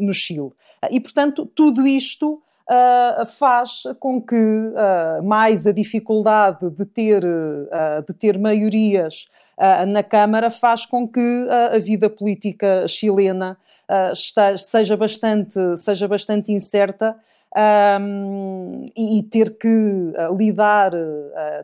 no 0.00 0.12
Chile. 0.12 0.50
E, 0.90 0.98
portanto, 0.98 1.46
tudo 1.46 1.86
isto 1.86 2.42
uh, 2.70 3.26
faz 3.26 3.82
com 4.00 4.20
que 4.20 4.34
uh, 4.36 5.22
mais 5.22 5.66
a 5.66 5.72
dificuldade 5.72 6.70
de 6.70 6.84
ter, 6.84 7.24
uh, 7.24 8.04
de 8.06 8.14
ter 8.14 8.38
maiorias 8.38 9.26
na 9.88 10.02
Câmara 10.02 10.50
faz 10.50 10.84
com 10.84 11.08
que 11.08 11.46
a 11.72 11.78
vida 11.78 12.10
política 12.10 12.86
chilena 12.86 13.56
seja, 14.58 14.94
bastante, 14.98 15.78
seja 15.78 16.06
bastante 16.06 16.52
incerta. 16.52 17.16
Um, 17.98 18.84
e, 18.94 19.18
e, 19.18 19.22
ter 19.22 19.56
que 19.56 20.12
lidar, 20.36 20.90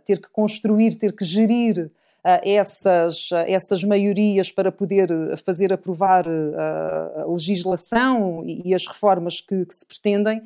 ter 0.06 0.22
que 0.22 0.28
construir, 0.32 0.94
ter 0.94 1.14
que 1.14 1.22
gerir 1.22 1.90
essas, 2.24 3.30
essas 3.46 3.82
maiorias 3.82 4.52
para 4.52 4.70
poder 4.70 5.08
fazer 5.44 5.72
aprovar 5.72 6.24
a 6.28 7.24
legislação 7.26 8.44
e 8.46 8.74
as 8.74 8.86
reformas 8.86 9.40
que, 9.40 9.66
que 9.66 9.74
se 9.74 9.86
pretendem, 9.86 10.42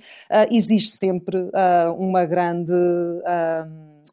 existe 0.51 0.97
sempre 0.97 1.51
uma 1.99 2.25
grande, 2.25 2.73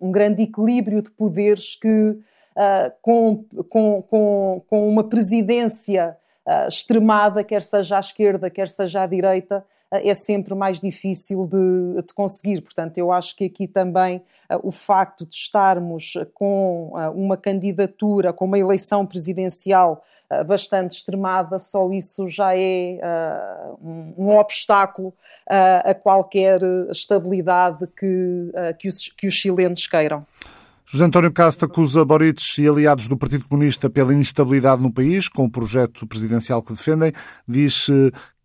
um 0.02 0.12
grande 0.12 0.44
equilíbrio 0.44 1.02
de 1.02 1.12
poderes 1.12 1.76
que, 1.76 2.18
com, 3.02 3.46
com, 3.70 4.64
com 4.68 4.90
uma 4.90 5.04
presidência 5.04 6.18
extremada, 6.68 7.44
quer 7.44 7.62
seja 7.62 7.98
à 7.98 8.00
esquerda, 8.00 8.50
quer 8.50 8.68
seja 8.68 9.04
à 9.04 9.08
direita, 9.08 9.66
é 10.02 10.14
sempre 10.16 10.56
mais 10.56 10.80
difícil 10.80 11.46
de, 11.46 12.02
de, 12.02 12.14
conseguir. 12.14 12.62
Portanto, 12.62 12.98
eu 12.98 13.12
acho 13.12 13.36
que 13.36 13.46
aqui 13.46 13.68
também 13.68 14.18
uh, 14.52 14.60
o 14.64 14.72
facto 14.72 15.26
de 15.26 15.36
estarmos 15.36 16.14
com 16.34 16.92
uh, 16.94 17.12
uma 17.12 17.38
candidatura, 17.38 18.34
com 18.34 18.46
uma 18.46 18.58
eleição 18.58 19.06
presidencial 19.06 20.04
uh, 20.32 20.44
bastante 20.44 20.98
extremada, 20.98 21.60
só 21.60 21.92
isso 21.92 22.28
já 22.28 22.58
é 22.58 23.00
um, 23.82 24.14
um, 24.18 24.38
obstáculo 24.38 25.14
a 25.48 25.94
qualquer 25.94 26.60
estabilidade 26.90 27.86
que, 27.88 28.52
que 28.80 28.88
os, 28.88 29.10
que 29.10 29.28
os 29.28 29.34
chilenos 29.34 29.86
queiram. 29.86 30.26
José 30.86 31.06
António 31.06 31.32
Casta 31.32 31.66
acusa 31.66 32.06
Boric 32.06 32.62
e 32.62 32.68
aliados 32.68 33.08
do 33.08 33.18
Partido 33.18 33.48
Comunista 33.48 33.90
pela 33.90 34.14
instabilidade 34.14 34.82
no 34.82 34.92
país, 34.92 35.28
com 35.28 35.46
o 35.46 35.50
projeto 35.50 36.06
presidencial 36.06 36.62
que 36.62 36.74
defendem. 36.74 37.12
Diz 37.48 37.88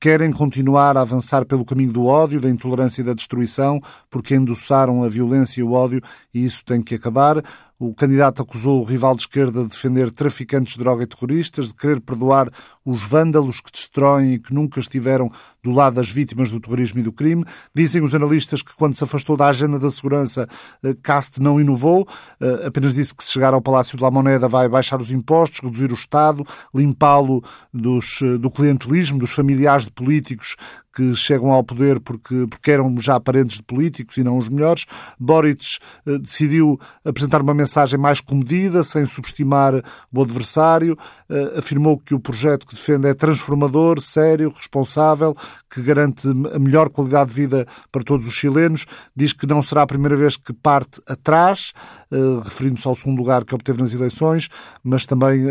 querem 0.01 0.31
continuar 0.33 0.97
a 0.97 1.01
avançar 1.01 1.45
pelo 1.45 1.65
caminho 1.65 1.93
do 1.93 2.07
ódio, 2.07 2.41
da 2.41 2.49
intolerância 2.49 3.01
e 3.01 3.05
da 3.05 3.15
destruição, 3.15 3.81
porque 4.09 4.35
endossaram 4.35 5.03
a 5.03 5.09
violência 5.09 5.61
e 5.61 5.63
o 5.63 5.73
ódio 5.73 6.01
e 6.33 6.45
isso 6.45 6.65
tem 6.65 6.81
que 6.81 6.95
acabar. 6.95 7.43
O 7.81 7.95
candidato 7.95 8.43
acusou 8.43 8.81
o 8.81 8.85
rival 8.85 9.15
de 9.15 9.21
esquerda 9.21 9.63
de 9.63 9.69
defender 9.69 10.11
traficantes 10.11 10.73
de 10.73 10.81
droga 10.81 11.05
e 11.05 11.07
terroristas, 11.07 11.69
de 11.69 11.75
querer 11.75 12.01
perdoar 12.01 12.51
os 12.85 13.05
vândalos 13.05 13.61
que 13.61 13.71
destroem 13.71 14.33
e 14.33 14.39
que 14.41 14.53
nunca 14.53 14.81
estiveram 14.81 15.31
do 15.63 15.71
lado 15.71 15.95
das 15.95 16.11
vítimas 16.11 16.51
do 16.51 16.59
terrorismo 16.59 16.99
e 16.99 17.05
do 17.05 17.13
crime. 17.13 17.45
Dizem 17.73 18.03
os 18.03 18.17
analistas 18.17 18.63
que, 18.63 18.75
quando 18.75 18.97
se 18.97 19.05
afastou 19.05 19.37
da 19.37 19.47
agenda 19.47 19.79
da 19.79 19.93
segurança, 19.93 20.49
eh, 20.83 20.93
Cast 21.01 21.41
não 21.41 21.61
inovou, 21.61 22.05
eh, 22.41 22.67
apenas 22.67 22.97
disse 22.97 23.15
que 23.15 23.23
se 23.23 23.31
chegar 23.31 23.55
ao 23.55 23.63
Palácio 23.63 23.97
de 23.97 24.03
La 24.03 24.11
Moneda 24.11 24.49
vai 24.49 24.69
baixar 24.69 24.99
os 24.99 25.13
impostos, 25.13 25.61
reduzir 25.61 25.93
o 25.93 25.95
Estado, 25.95 26.45
limpá-lo 26.75 27.45
eh, 27.45 28.39
do 28.39 28.51
clientelismo, 28.51 29.21
dos 29.21 29.31
familiares 29.31 29.85
de 29.85 29.93
políticos 29.93 30.57
que 30.95 31.15
chegam 31.15 31.53
ao 31.53 31.63
poder 31.63 32.01
porque, 32.01 32.47
porque 32.49 32.71
eram 32.71 32.95
já 33.01 33.21
parentes 33.21 33.59
de 33.59 33.63
políticos 33.63 34.17
e 34.17 34.25
não 34.25 34.39
os 34.39 34.49
melhores. 34.49 34.87
Boric 35.19 35.79
eh, 36.07 36.19
decidiu 36.19 36.79
apresentar 37.05 37.41
uma 37.41 37.55
mensagem 37.55 37.99
mais 37.99 38.21
comedida, 38.21 38.83
sem 38.83 39.07
subestimar 39.07 39.75
o 40.13 40.23
adversário. 40.23 40.97
Eh, 41.31 41.59
afirmou 41.59 41.99
que 41.99 42.15
o 42.15 42.21
projeto 42.21 42.67
que 42.67 42.75
defende 42.75 43.09
é 43.09 43.15
transformador, 43.15 44.01
sério, 44.01 44.51
responsável, 44.51 45.37
que 45.71 45.83
garante 45.83 46.27
a 46.27 46.59
melhor 46.59 46.89
qualidade 46.89 47.31
de 47.31 47.37
vida 47.37 47.67
para 47.93 48.03
todos 48.03 48.27
os 48.27 48.35
chilenos. 48.35 48.87
Diz 49.15 49.33
que 49.33 49.47
não 49.47 49.63
será 49.63 49.83
a 49.83 49.87
primeira 49.87 50.17
vez 50.17 50.37
que 50.37 50.53
parte 50.53 51.01
atrás, 51.07 51.73
eh, 52.11 52.17
referindo-se 52.43 52.89
ao 52.89 52.95
segundo 52.95 53.19
lugar 53.19 53.45
que 53.45 53.55
obteve 53.55 53.81
nas 53.81 53.93
eleições, 53.93 54.49
mas 54.83 55.07
também 55.07 55.47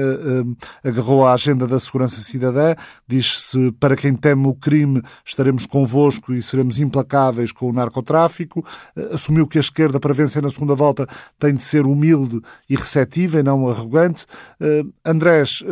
agarrou 0.83 1.25
a 1.25 1.33
agenda 1.33 1.65
da 1.67 1.79
segurança 1.79 2.21
cidadã. 2.21 2.75
Diz-se 3.07 3.71
para 3.73 3.95
quem 3.95 4.15
teme 4.15 4.47
o 4.47 4.55
crime 4.55 5.01
estaremos 5.27 5.65
convosco 5.65 6.33
e 6.33 6.41
seremos 6.41 6.79
implacáveis 6.79 7.51
com 7.51 7.69
o 7.69 7.73
narcotráfico. 7.73 8.65
Eh, 8.95 9.09
assumiu 9.13 9.47
que 9.47 9.57
a 9.57 9.61
esquerda, 9.61 9.99
para 9.99 10.13
vencer 10.13 10.41
na 10.41 10.49
segunda 10.49 10.73
volta, 10.73 11.07
tem 11.37 11.53
de 11.53 11.61
ser 11.61 11.85
humilde 11.85 12.41
e 12.69 12.75
receptiva 12.75 13.39
e 13.39 13.43
não 13.43 13.67
arrogante. 13.67 14.25
Andrés, 15.05 15.63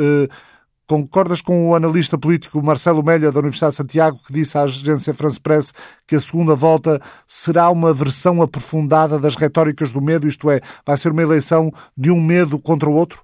Concordas 0.88 1.42
com 1.42 1.70
o 1.70 1.76
analista 1.76 2.16
político 2.16 2.62
Marcelo 2.62 3.04
Melha, 3.04 3.32
da 3.32 3.40
Universidade 3.40 3.72
de 3.72 3.78
Santiago, 3.78 4.20
que 4.24 4.32
disse 4.32 4.56
à 4.56 4.62
agência 4.62 5.16
France 5.16 5.42
Press 5.42 5.74
que 6.06 6.16
a 6.16 6.20
segunda 6.20 6.54
volta 6.54 7.02
será 7.26 7.72
uma 7.72 7.92
versão 7.92 8.40
aprofundada 8.40 9.20
das 9.20 9.36
retóricas 9.36 9.92
do 9.92 10.00
medo, 10.00 10.28
isto 10.28 10.50
é, 10.52 10.60
vai 10.86 10.96
ser 10.96 11.12
uma 11.12 11.24
eleição 11.24 11.72
de 11.98 12.12
um 12.12 12.22
medo 12.22 12.60
contra 12.60 12.88
o 12.88 12.94
outro? 12.94 13.24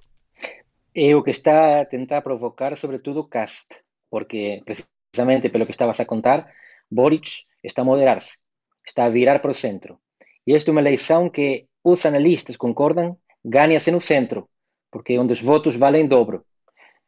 É 0.92 1.14
o 1.14 1.22
que 1.22 1.30
está 1.30 1.80
a 1.80 1.84
tentar 1.84 2.20
provocar, 2.20 2.76
sobretudo, 2.76 3.22
Cast, 3.22 3.76
porque, 4.10 4.60
precisamente 5.12 5.50
pelo 5.50 5.66
que 5.66 5.72
estavas 5.72 6.00
a 6.00 6.06
contar, 6.06 6.50
Boric 6.90 7.44
está 7.62 7.82
a 7.82 7.84
moderar-se, 7.84 8.38
está 8.84 9.04
a 9.04 9.10
virar 9.10 9.40
para 9.40 9.50
o 9.50 9.54
centro. 9.54 10.00
E 10.46 10.54
esta 10.54 10.70
é 10.70 10.72
uma 10.72 10.80
eleição 10.80 11.28
que 11.28 11.68
os 11.84 12.06
analistas 12.06 12.56
concordam 12.56 13.18
ganha-se 13.44 13.90
no 13.90 14.00
centro, 14.00 14.48
porque 14.90 15.12
é 15.12 15.20
onde 15.20 15.34
os 15.34 15.42
votos 15.42 15.76
valem 15.76 16.08
dobro. 16.08 16.46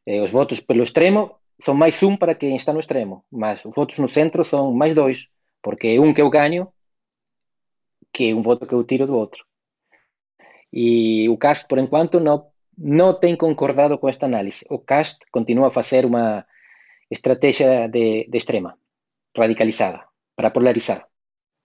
Eh, 0.05 0.21
os 0.21 0.31
votos 0.31 0.61
pelo 0.61 0.83
extremo 0.83 1.41
son 1.59 1.81
máis 1.81 2.03
un 2.03 2.19
para 2.19 2.35
quem 2.35 2.57
está 2.57 2.73
no 2.75 2.81
extremo, 2.81 3.25
mas 3.31 3.65
os 3.65 3.73
votos 3.75 3.97
no 3.99 4.09
centro 4.09 4.45
son 4.45 4.77
máis 4.77 4.95
dois, 4.95 5.33
porque 5.63 5.97
é 5.97 6.01
un 6.01 6.13
que 6.13 6.21
eu 6.21 6.29
gaño 6.29 6.75
que 8.13 8.35
un 8.35 8.43
voto 8.43 8.67
que 8.67 8.75
eu 8.75 8.85
tiro 8.85 9.07
do 9.07 9.17
outro. 9.17 9.49
E 10.71 11.27
o 11.31 11.39
CAST, 11.39 11.71
por 11.71 11.79
enquanto, 11.79 12.21
non, 12.21 12.53
non 12.77 13.17
ten 13.17 13.39
concordado 13.41 13.97
con 13.97 14.11
esta 14.11 14.27
análise. 14.27 14.67
O 14.69 14.85
CAST 14.85 15.25
continúa 15.33 15.71
a 15.71 15.77
facer 15.79 16.05
unha 16.05 16.45
estrategia 17.15 17.89
de, 17.89 18.27
de 18.31 18.37
extrema, 18.37 18.77
radicalizada, 19.37 20.01
para 20.37 20.51
polarizar. 20.51 21.01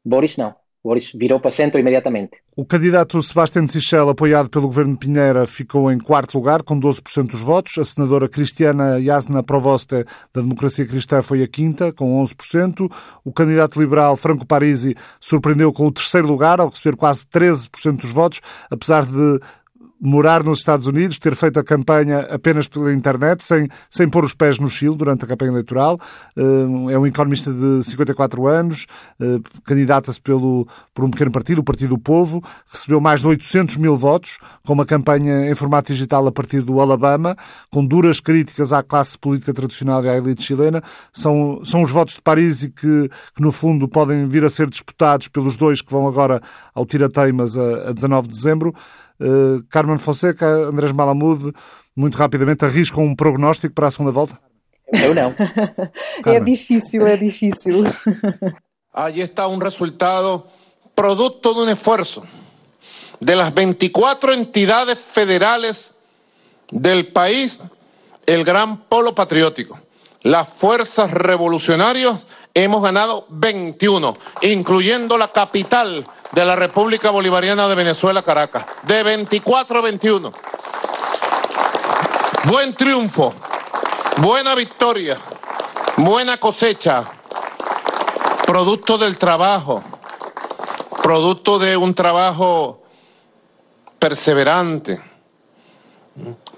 Boris 0.06 0.38
non. 0.38 0.54
Boris 0.82 1.12
virou 1.14 1.42
para 1.42 1.52
centro 1.52 1.80
imediatamente. 1.80 2.38
O 2.56 2.66
candidato 2.66 3.22
Sebastião 3.22 3.68
Sichel, 3.68 4.10
apoiado 4.10 4.50
pelo 4.50 4.68
governo 4.68 4.94
de 4.94 5.00
Pinheira, 5.00 5.46
ficou 5.46 5.92
em 5.92 6.00
quarto 6.00 6.36
lugar, 6.36 6.64
com 6.64 6.80
12% 6.80 7.32
dos 7.32 7.42
votos. 7.42 7.78
A 7.78 7.84
senadora 7.84 8.30
Cristiana 8.30 9.02
Jasna 9.02 9.44
Provoste, 9.44 10.06
da 10.34 10.42
Democracia 10.42 10.86
Cristã, 10.86 11.22
foi 11.22 11.44
a 11.44 11.48
quinta, 11.48 11.92
com 11.92 12.24
11%. 12.24 12.90
O 13.26 13.34
candidato 13.34 13.80
liberal 13.80 14.16
Franco 14.16 14.46
Parisi 14.46 14.96
surpreendeu 15.20 15.74
com 15.74 15.86
o 15.86 15.92
terceiro 15.92 16.28
lugar, 16.28 16.62
ao 16.62 16.70
receber 16.70 16.96
quase 16.96 17.26
13% 17.26 17.98
dos 17.98 18.12
votos, 18.12 18.40
apesar 18.72 19.06
de 19.06 19.40
morar 20.00 20.44
nos 20.44 20.60
Estados 20.60 20.88
Unidos, 20.88 21.20
ter 21.20 21.36
feito 21.36 21.60
a 21.60 21.64
campanha 21.64 22.20
apenas 22.30 22.68
pela 22.68 22.94
internet, 22.94 23.44
sem, 23.44 23.68
sem 23.90 24.08
pôr 24.08 24.24
os 24.24 24.34
pés 24.34 24.58
no 24.58 24.70
Chile 24.70 24.96
durante 24.96 25.26
a 25.26 25.28
campanha 25.28 25.52
eleitoral. 25.52 26.00
Eh, 26.38 26.94
é 26.94 26.98
um 26.98 27.06
economista 27.06 27.52
de 27.52 27.84
54 27.84 28.48
anos, 28.48 28.86
eh, 29.20 29.40
candidata-se 29.66 30.22
pelo, 30.22 30.66
por 30.94 31.04
um 31.04 31.12
pequeno 31.12 31.32
partido, 31.32 31.60
o 31.60 31.64
Partido 31.64 31.90
do 31.90 31.98
Povo, 31.98 32.42
recebeu 32.72 33.02
mais 33.02 33.22
de 33.22 33.28
800 33.28 33.76
mil 33.78 33.98
votos, 33.98 34.38
com 34.66 34.74
uma 34.74 34.86
campanha 34.86 35.50
em 35.50 35.56
formato 35.56 35.92
digital 35.92 36.26
a 36.26 36.32
partir 36.32 36.62
do 36.62 36.80
Alabama, 36.80 37.36
com 37.70 37.86
duras 37.86 38.20
críticas 38.20 38.72
à 38.72 38.82
classe 38.82 39.18
política 39.18 39.54
tradicional 39.54 40.04
e 40.06 40.10
à 40.10 40.18
elite 40.18 40.44
chilena. 40.44 40.82
São, 41.12 41.62
são 41.66 41.82
os 41.84 41.92
votos 41.92 42.16
de 42.16 42.22
Paris 42.22 42.64
e 42.64 42.70
que, 42.70 43.10
que, 43.36 43.42
no 43.42 43.52
fundo, 43.52 43.88
podem 43.88 44.28
vir 44.28 44.46
a 44.46 44.50
ser 44.50 44.70
disputados 44.70 45.28
pelos 45.28 45.58
dois 45.58 45.82
que 45.82 45.92
vão 45.92 46.08
agora 46.08 46.40
ao 46.74 46.86
Tirateimas 46.86 47.58
a, 47.58 47.90
a 47.90 47.92
19 47.92 48.28
de 48.28 48.34
dezembro. 48.34 48.74
Uh, 49.20 49.64
Carmen 49.70 49.98
Fonseca, 49.98 50.46
Andrés 50.46 50.92
Malamud, 50.92 51.54
muito 51.96 52.18
rapidamente, 52.18 52.64
arriscam 52.64 53.04
um 53.04 53.16
prognóstico 53.16 53.74
para 53.74 53.88
a 53.88 53.92
segunda 53.92 54.12
volta? 54.12 54.40
Eu 54.94 55.14
não. 55.14 55.36
é 56.26 56.40
difícil, 56.40 57.06
é 57.06 57.18
difícil. 57.18 57.84
Aí 58.94 59.22
está 59.22 59.48
um 59.48 59.58
resultado 59.58 60.46
producto 60.96 61.54
de 61.54 61.60
um 61.62 61.70
esforço 61.70 62.24
de 63.20 63.36
las 63.36 63.54
24 63.54 64.34
entidades 64.34 64.98
federales 64.98 65.94
del 66.72 67.08
país, 67.12 67.62
el 68.26 68.44
gran 68.44 68.86
polo 68.88 69.14
patriótico, 69.14 69.80
las 70.22 70.48
fuerzas 70.50 71.12
revolucionarias, 71.12 72.28
hemos 72.54 72.82
ganado 72.82 73.26
21, 73.30 74.16
incluyendo 74.42 75.18
la 75.18 75.30
capital 75.30 76.06
de 76.32 76.46
la 76.46 76.56
República 76.56 77.10
Bolivariana 77.10 77.68
de 77.68 77.76
Venezuela, 77.76 78.22
Caracas, 78.22 78.66
de 78.84 79.04
24 79.04 79.80
a 79.80 79.82
21. 79.82 80.34
Buen 82.46 82.74
triunfo, 82.74 83.34
buena 84.18 84.56
victoria, 84.56 85.18
buena 85.98 86.38
cosecha, 86.38 87.06
producto 88.46 88.98
del 88.98 89.18
trabajo, 89.18 89.84
producto 91.04 91.60
de 91.60 91.76
un 91.78 91.94
trabajo 91.94 92.84
perseverante, 94.00 95.02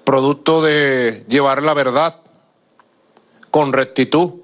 producto 0.04 0.62
de 0.62 1.26
llevar 1.28 1.64
la 1.64 1.74
verdad 1.74 2.18
con 3.50 3.74
rectitud 3.74 4.41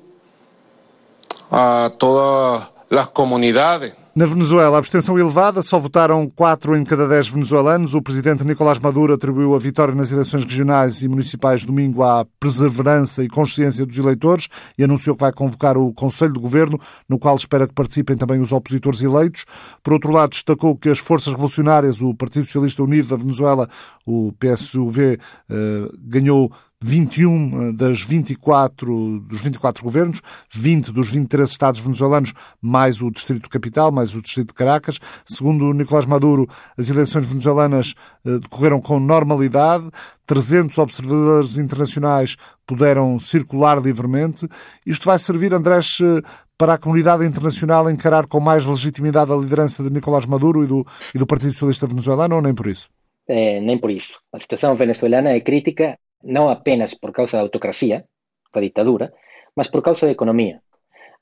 a 1.52 1.92
todas 1.98 2.68
las 2.90 3.08
comunidades 3.10 3.94
Na 4.18 4.26
Venezuela, 4.26 4.78
a 4.78 4.80
abstenção 4.80 5.20
elevada, 5.20 5.62
só 5.62 5.78
votaram 5.78 6.28
4 6.28 6.76
em 6.76 6.84
cada 6.84 7.08
10 7.08 7.28
venezuelanos. 7.28 7.94
O 7.94 8.02
presidente 8.02 8.44
Nicolás 8.44 8.80
Maduro 8.80 9.14
atribuiu 9.14 9.54
a 9.54 9.60
vitória 9.60 9.94
nas 9.94 10.12
eleições 10.12 10.44
regionais 10.44 11.04
e 11.04 11.08
municipais 11.08 11.64
domingo 11.64 12.02
à 12.04 12.26
perseverança 12.40 13.24
e 13.24 13.28
consciência 13.28 13.86
dos 13.86 13.96
eleitores 13.96 14.48
e 14.76 14.84
anunciou 14.84 15.16
que 15.16 15.22
vai 15.22 15.32
convocar 15.32 15.78
o 15.78 15.94
Conselho 15.94 16.34
de 16.34 16.40
Governo, 16.40 16.80
no 17.08 17.20
qual 17.20 17.36
espera 17.36 17.68
que 17.68 17.76
participem 17.76 18.18
também 18.18 18.42
os 18.42 18.52
opositores 18.52 19.04
eleitos. 19.04 19.46
Por 19.84 19.94
outro 19.94 20.12
lado, 20.12 20.32
destacou 20.32 20.76
que 20.76 20.90
as 20.90 20.98
forças 20.98 21.32
revolucionárias, 21.32 22.02
o 22.02 22.16
Partido 22.16 22.46
Socialista 22.48 22.82
Unido 22.82 23.10
da 23.10 23.18
Venezuela, 23.18 23.70
o 24.08 24.34
PSUV, 24.40 25.20
eh, 25.48 25.90
ganhou 26.00 26.52
21 26.82 27.70
eh, 27.70 27.72
das 27.74 28.02
24, 28.04 29.20
dos 29.22 29.42
24 29.42 29.84
governos, 29.84 30.22
20 30.54 30.92
dos 30.92 31.10
23 31.10 31.50
estados 31.50 31.80
venezuelanos, 31.80 32.34
mais 32.62 33.02
o 33.02 33.10
Distrito 33.10 33.50
Capital, 33.50 33.92
mais 33.92 34.14
o 34.16 34.22
Distrito 34.22 34.50
de 34.50 34.54
Caracas. 34.54 35.00
Segundo 35.26 35.74
Nicolás 35.74 36.06
Maduro, 36.06 36.48
as 36.78 36.90
eleições 36.90 37.28
venezuelanas 37.28 37.96
eh, 38.26 38.40
decorreram 38.40 38.80
com 38.80 39.00
normalidade, 39.00 39.90
300 40.26 40.78
observadores 40.78 41.58
internacionais 41.58 42.36
puderam 42.66 43.18
circular 43.18 43.82
livremente. 43.82 44.48
Isto 44.86 45.06
vai 45.06 45.18
servir, 45.18 45.54
Andrés, 45.54 45.98
eh, 46.02 46.22
para 46.58 46.74
a 46.74 46.78
comunidade 46.78 47.26
internacional 47.26 47.90
encarar 47.90 48.28
com 48.28 48.40
mais 48.40 48.66
legitimidade 48.66 49.32
a 49.32 49.36
liderança 49.36 49.84
de 49.84 49.90
Nicolás 49.90 50.26
Maduro 50.26 50.64
e 50.64 50.68
do, 50.68 50.86
e 51.14 51.18
do 51.18 51.28
Partido 51.28 51.54
Socialista 51.54 51.88
Venezuelano 51.88 52.36
ou 52.36 52.42
nem 52.42 52.54
por 52.54 52.68
isso? 52.68 52.90
É, 53.28 53.60
nem 53.60 53.78
por 53.78 53.92
isso. 53.92 54.22
A 54.34 54.40
situação 54.40 54.76
venezuelana 54.76 55.30
é 55.30 55.40
crítica 55.42 55.98
non 56.28 56.52
apenas 56.52 56.94
por 57.00 57.16
causa 57.16 57.40
da 57.40 57.46
autocracia, 57.48 58.04
da 58.52 58.60
ditadura, 58.60 59.16
mas 59.56 59.72
por 59.72 59.82
causa 59.82 60.06
da 60.06 60.14
economía. 60.14 60.60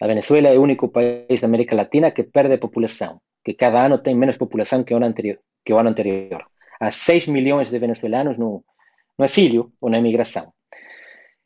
A 0.02 0.10
Venezuela 0.10 0.50
é 0.50 0.58
o 0.58 0.66
único 0.66 0.90
país 0.90 1.40
da 1.40 1.48
América 1.48 1.78
Latina 1.78 2.12
que 2.12 2.26
perde 2.26 2.58
populación, 2.58 3.22
que 3.46 3.56
cada 3.56 3.86
ano 3.86 4.02
ten 4.02 4.18
menos 4.18 4.42
populación 4.42 4.84
que 4.84 4.92
o 4.94 4.98
ano 4.98 5.08
anterior. 5.08 5.40
Que 5.64 5.72
o 5.72 5.80
ano 5.80 5.94
anterior. 5.94 6.50
Há 6.82 6.92
6 6.92 7.30
millóns 7.32 7.72
de 7.72 7.80
venezuelanos 7.80 8.36
no, 8.36 8.66
no 9.18 9.24
exilio 9.24 9.72
ou 9.80 9.88
na 9.88 10.02
emigración. 10.02 10.52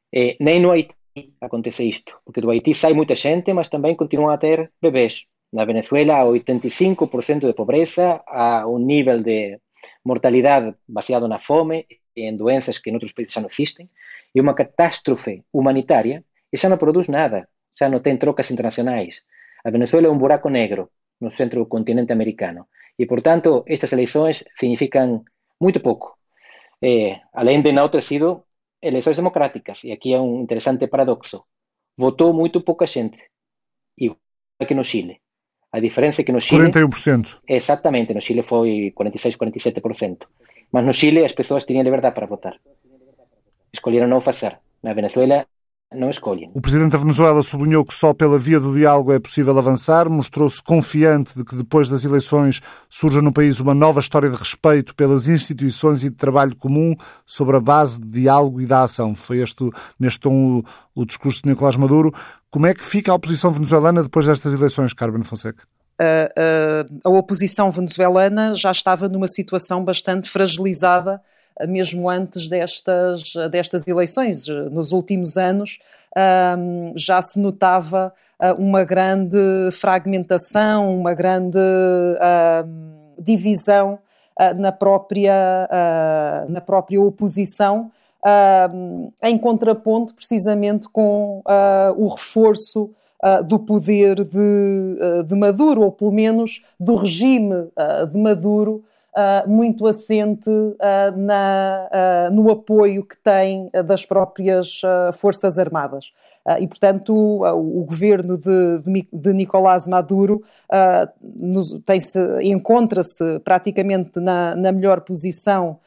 Eh, 0.10 0.39
nem 0.41 0.58
no 0.58 0.74
Haití 0.74 1.38
acontece 1.38 1.86
isto, 1.86 2.17
porque 2.26 2.41
do 2.41 2.50
Haití 2.50 2.74
sai 2.74 2.98
moita 2.98 3.13
xente, 3.13 3.54
mas 3.54 3.69
tamén 3.69 4.00
continúa 4.00 4.39
a 4.39 4.41
ter 4.41 4.74
bebés. 4.82 5.30
Na 5.54 5.65
Venezuela, 5.65 6.26
85% 6.26 7.45
de 7.45 7.58
pobreza, 7.58 8.26
a 8.26 8.65
un 8.65 8.86
nivel 8.89 9.22
de 9.22 9.62
mortalidade 10.02 10.78
baseado 10.88 11.28
na 11.30 11.38
fome 11.38 11.86
en 12.27 12.36
doenças 12.36 12.82
que 12.82 12.91
noutros 12.91 13.15
países 13.15 13.36
xa 13.36 13.41
non 13.43 13.51
existen, 13.51 13.88
e 14.34 14.38
unha 14.41 14.58
catástrofe 14.58 15.45
humanitaria, 15.53 16.25
e 16.51 16.55
xa 16.58 16.67
non 16.67 16.82
produz 16.82 17.08
nada, 17.08 17.47
xa 17.71 17.88
non 17.88 18.03
ten 18.03 18.17
trocas 18.17 18.51
internacionais. 18.51 19.23
A 19.63 19.69
Venezuela 19.69 20.08
é 20.08 20.12
un 20.12 20.19
buraco 20.19 20.49
negro 20.49 20.91
no 21.23 21.32
centro 21.36 21.62
do 21.63 21.71
continente 21.71 22.12
americano. 22.12 22.67
E, 22.99 23.05
por 23.05 23.21
tanto, 23.21 23.63
estas 23.67 23.91
eleições 23.95 24.43
significan 24.55 25.23
moito 25.60 25.79
pouco. 25.79 26.19
Eh, 26.82 27.19
além 27.36 27.60
de 27.63 27.71
non 27.71 27.91
ter 27.91 28.03
sido 28.03 28.47
eleições 28.79 29.19
democráticas, 29.19 29.84
e 29.84 29.91
aquí 29.91 30.15
é 30.15 30.19
un 30.19 30.39
interesante 30.39 30.88
paradoxo. 30.88 31.47
Votou 31.99 32.32
moito 32.32 32.63
pouca 32.63 32.88
xente, 32.88 33.19
igual 33.99 34.19
que 34.63 34.75
no 34.75 34.88
Chile. 34.88 35.19
A 35.71 35.79
diferença 35.79 36.21
é 36.21 36.25
que 36.25 36.32
no 36.32 36.41
Chile... 36.41 36.71
41%. 36.71 37.43
Exactamente, 37.45 38.13
no 38.15 38.23
Chile 38.23 38.43
foi 38.43 38.91
46, 38.95 39.38
47%. 39.38 40.25
Mas 40.71 40.86
no 40.86 40.93
Chile 40.93 41.25
as 41.25 41.34
persoas 41.34 41.65
tiñan 41.65 41.84
liberdade 41.84 42.15
para 42.15 42.29
votar. 42.29 42.55
Escolheram 43.73 44.10
non 44.10 44.21
facer. 44.21 44.62
Na 44.84 44.93
Venezuela 44.93 45.45
não 45.91 46.10
escolhem. 46.10 46.51
O 46.53 46.62
presidente 46.62 46.91
da 46.91 46.99
Venezuela 46.99 47.41
sublinhou 47.41 47.84
que 47.84 47.93
só 47.93 48.13
pela 48.13 48.38
via 48.38 48.60
do 48.60 48.75
diálogo 48.75 49.12
é 49.12 49.19
possível 49.19 49.58
avançar, 49.58 50.08
mostrou-se 50.08 50.62
confiante 50.62 51.36
de 51.36 51.43
que 51.43 51.55
depois 51.55 51.89
das 51.89 52.05
eleições 52.05 52.62
surja 52.88 53.21
no 53.21 53.34
país 53.34 53.60
uma 53.60 53.73
nova 53.73 53.99
história 53.99 54.29
de 54.29 54.36
respeito 54.36 54.95
pelas 54.95 55.27
instituições 55.27 56.03
e 56.03 56.10
de 56.10 56.15
trabalho 56.15 56.55
comum 56.55 56.95
sobre 57.25 57.58
a 57.58 57.60
base 57.60 57.99
de 57.99 58.08
diálogo 58.08 58.62
e 58.62 58.67
da 58.67 58.84
ação. 58.84 59.15
Foi 59.15 59.39
este, 59.39 59.67
neste 59.99 60.19
tom, 60.19 60.60
o, 60.95 61.01
o 61.01 61.05
discurso 61.05 61.41
de 61.41 61.49
Nicolás 61.49 61.75
Maduro. 61.75 62.13
Como 62.51 62.67
é 62.67 62.73
que 62.73 62.86
fica 62.86 63.12
a 63.12 63.15
oposição 63.15 63.51
venezuelana 63.51 64.03
depois 64.03 64.27
destas 64.27 64.53
eleições, 64.53 64.93
Carmen 64.93 65.23
Fonseca? 65.23 65.63
A 67.04 67.10
oposição 67.10 67.72
venezuelana 67.72 68.56
já 68.56 68.72
estava 68.72 69.10
numa 69.10 69.28
situação 69.28 69.84
bastante 69.84 70.30
fragilizada 70.30 71.22
mesmo 71.68 72.10
antes 72.10 72.48
destas, 72.48 73.34
destas 73.52 73.86
eleições. 73.86 74.48
Nos 74.72 74.94
últimos 74.94 75.36
anos 75.36 75.78
já 76.96 77.22
se 77.22 77.38
notava 77.38 78.14
uma 78.58 78.86
grande 78.86 79.38
fragmentação, 79.74 80.98
uma 80.98 81.14
grande 81.14 81.60
divisão 83.20 84.00
uh, 84.40 84.60
na, 84.60 84.72
própria, 84.72 85.68
uh, 85.70 86.52
na 86.52 86.62
própria 86.62 87.02
oposição, 87.02 87.92
uh, 88.24 89.14
em 89.22 89.38
contraponto 89.38 90.16
precisamente 90.16 90.88
com 90.90 91.44
o 91.98 92.08
reforço 92.08 92.92
do 93.45 93.60
poder 93.60 94.23
de, 94.23 95.23
de, 95.25 95.36
Maduro, 95.36 95.82
ou 95.82 95.91
pelo 95.91 96.12
menos 96.12 96.63
do 96.79 96.95
regime 96.95 97.67
de 98.12 98.17
Maduro, 98.17 98.84
muito 99.45 99.86
assente 99.88 100.49
na, 101.17 102.29
no 102.32 102.49
apoio 102.49 103.03
que 103.03 103.17
tem 103.17 103.69
das 103.86 104.05
próprias 104.05 104.82
Forças 105.13 105.58
Armadas. 105.58 106.13
Uh, 106.45 106.63
e, 106.63 106.67
portanto, 106.67 107.13
uh, 107.13 107.53
o 107.53 107.84
governo 107.84 108.38
de, 108.38 108.79
de, 108.79 109.08
de 109.12 109.34
Nicolás 109.34 109.88
Maduro 109.88 110.41
uh, 110.71 112.41
encontra-se 112.41 113.39
praticamente 113.39 114.19
na, 114.19 114.55
na, 114.55 114.71
melhor 114.71 115.01
posição 115.01 115.77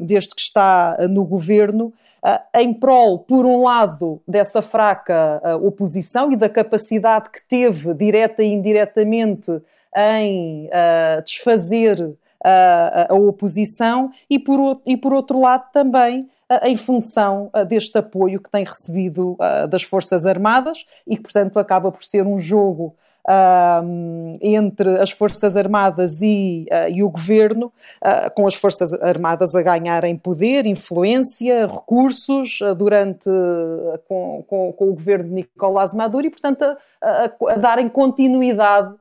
desde 0.00 0.34
que 0.34 0.40
está 0.42 0.98
no 1.08 1.24
governo. 1.24 1.94
Em 2.54 2.74
prol, 2.74 3.20
por 3.20 3.46
um 3.46 3.62
lado, 3.62 4.20
dessa 4.26 4.60
fraca 4.62 5.40
oposição 5.62 6.32
e 6.32 6.36
da 6.36 6.48
capacidade 6.48 7.30
que 7.30 7.42
teve, 7.46 7.94
direta 7.94 8.42
e 8.42 8.52
indiretamente, 8.52 9.50
em 9.96 10.68
desfazer 11.24 12.16
a, 12.44 13.12
a 13.12 13.14
oposição, 13.14 14.10
e 14.28 14.38
por, 14.38 14.80
e 14.86 14.96
por 14.96 15.12
outro 15.12 15.40
lado 15.40 15.70
também 15.72 16.28
em 16.62 16.76
função 16.76 17.50
deste 17.68 17.98
apoio 17.98 18.40
que 18.40 18.50
tem 18.50 18.64
recebido 18.64 19.36
das 19.68 19.82
Forças 19.82 20.24
Armadas 20.24 20.84
e 21.06 21.16
que, 21.16 21.22
portanto, 21.22 21.58
acaba 21.58 21.92
por 21.92 22.02
ser 22.02 22.26
um 22.26 22.38
jogo 22.38 22.94
entre 24.40 25.00
as 25.00 25.10
Forças 25.10 25.56
Armadas 25.56 26.22
e, 26.22 26.66
uh, 26.70 26.90
e 26.90 27.02
o 27.02 27.10
Governo, 27.10 27.66
uh, 28.02 28.30
com 28.34 28.46
as 28.46 28.54
Forças 28.54 28.92
Armadas 28.94 29.54
a 29.54 29.62
ganharem 29.62 30.16
poder, 30.16 30.64
influência, 30.64 31.66
recursos 31.66 32.60
uh, 32.60 32.74
durante 32.74 33.28
com, 34.08 34.44
com, 34.48 34.72
com, 34.72 34.88
o 34.88 34.94
governo 34.94 35.28
de 35.28 35.34
Nicolás 35.34 35.92
Maduro 35.92 36.26
e, 36.26 36.30
portanto, 36.30 36.62
a, 36.62 36.76
a, 37.02 37.52
a 37.52 37.56
darem 37.56 37.88
continuidade 37.88 38.94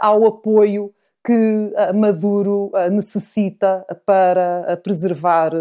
ao 0.00 0.24
apoio 0.26 0.90
que 1.24 1.70
Maduro 1.94 2.72
necessita 2.90 3.84
para 4.06 4.80
preservar 4.82 5.52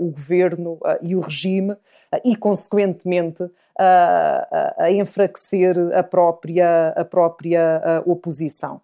o 0.00 0.10
governo 0.10 0.78
e 1.00 1.14
o 1.14 1.20
regime 1.20 1.76
e, 2.24 2.34
consequentemente, 2.34 3.48
a 3.78 4.90
enfraquecer 4.90 5.76
a 5.94 6.02
própria, 6.02 6.88
a 6.96 7.04
própria 7.04 8.02
oposição. 8.04 8.80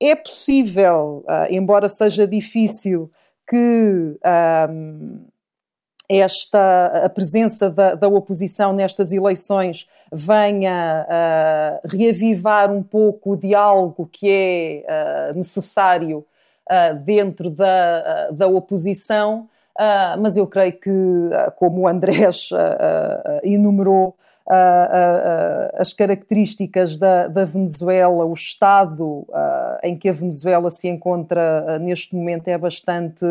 É 0.00 0.14
possível, 0.14 1.24
embora 1.48 1.88
seja 1.88 2.26
difícil, 2.26 3.10
que 3.48 4.18
esta 6.08 7.04
a 7.04 7.08
presença 7.08 7.70
da, 7.70 7.94
da, 7.94 8.08
oposição 8.08 8.72
nestas 8.72 9.12
eleições 9.12 9.86
venha 10.12 11.06
uh, 11.08 11.88
reavivar 11.88 12.70
um 12.70 12.82
pouco 12.82 13.32
o 13.32 13.36
diálogo 13.36 14.08
que 14.12 14.28
é 14.28 15.30
uh, 15.32 15.36
necessário 15.36 16.24
uh, 16.70 16.94
dentro 17.04 17.50
da, 17.50 18.30
da 18.30 18.46
oposição, 18.46 19.48
mas 20.20 20.36
eu 20.36 20.46
creio 20.46 20.72
que, 20.72 20.90
como 21.56 21.82
o 21.82 21.88
Andrés 21.88 22.50
enumerou, 23.42 24.16
as 25.74 25.92
características 25.92 26.98
da, 26.98 27.28
da, 27.28 27.44
Venezuela, 27.44 28.24
o 28.24 28.32
estado 28.32 29.26
em 29.82 29.96
que 29.96 30.08
a 30.08 30.12
Venezuela 30.12 30.70
se 30.70 30.88
encontra 30.88 31.78
neste 31.78 32.14
momento 32.14 32.48
é 32.48 32.58
bastante 32.58 33.24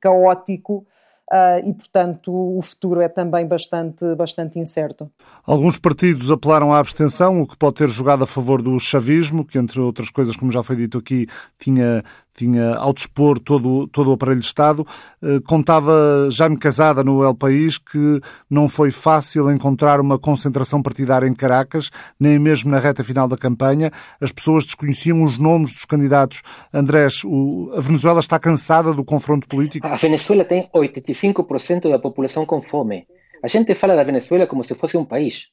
caótico 0.00 0.86
uh, 1.30 1.66
e, 1.66 1.72
portanto, 1.72 2.32
o 2.32 2.60
futuro 2.60 3.00
é 3.00 3.08
também 3.08 3.46
bastante, 3.46 4.14
bastante 4.16 4.58
incerto. 4.58 5.10
Alguns 5.46 5.78
partidos 5.78 6.30
apelaram 6.30 6.72
à 6.72 6.78
abstenção, 6.78 7.40
o 7.40 7.46
que 7.46 7.56
pode 7.56 7.76
ter 7.76 7.88
jogado 7.88 8.24
a 8.24 8.26
favor 8.26 8.60
do 8.60 8.78
chavismo, 8.78 9.44
que, 9.44 9.58
entre 9.58 9.80
outras 9.80 10.10
coisas, 10.10 10.36
como 10.36 10.50
já 10.50 10.62
foi 10.62 10.76
dito 10.76 10.98
aqui, 10.98 11.26
tinha 11.58 12.02
tinha 12.34 12.74
ao 12.76 12.92
dispor 12.92 13.38
todo, 13.38 13.86
todo 13.88 14.10
o 14.10 14.12
aparelho 14.12 14.40
de 14.40 14.46
Estado. 14.46 14.86
Eh, 15.22 15.40
contava 15.46 16.28
Jaime 16.30 16.58
Casada 16.58 17.04
no 17.04 17.22
El 17.22 17.34
País 17.34 17.78
que 17.78 18.20
não 18.48 18.68
foi 18.68 18.90
fácil 18.90 19.50
encontrar 19.50 20.00
uma 20.00 20.18
concentração 20.18 20.82
partidária 20.82 21.26
em 21.26 21.34
Caracas, 21.34 21.90
nem 22.18 22.38
mesmo 22.38 22.70
na 22.70 22.78
reta 22.78 23.04
final 23.04 23.28
da 23.28 23.36
campanha. 23.36 23.90
As 24.20 24.32
pessoas 24.32 24.64
desconheciam 24.64 25.22
os 25.22 25.38
nomes 25.38 25.72
dos 25.72 25.84
candidatos. 25.84 26.42
Andrés, 26.72 27.22
o, 27.24 27.72
a 27.76 27.80
Venezuela 27.80 28.20
está 28.20 28.38
cansada 28.38 28.92
do 28.92 29.04
confronto 29.04 29.48
político? 29.48 29.86
A 29.86 29.96
Venezuela 29.96 30.44
tem 30.44 30.68
85% 30.74 31.90
da 31.90 31.98
população 31.98 32.46
com 32.46 32.62
fome. 32.62 33.06
A 33.42 33.48
gente 33.48 33.74
fala 33.74 33.96
da 33.96 34.04
Venezuela 34.04 34.46
como 34.46 34.64
se 34.64 34.74
fosse 34.74 34.96
um 34.96 35.04
país. 35.04 35.50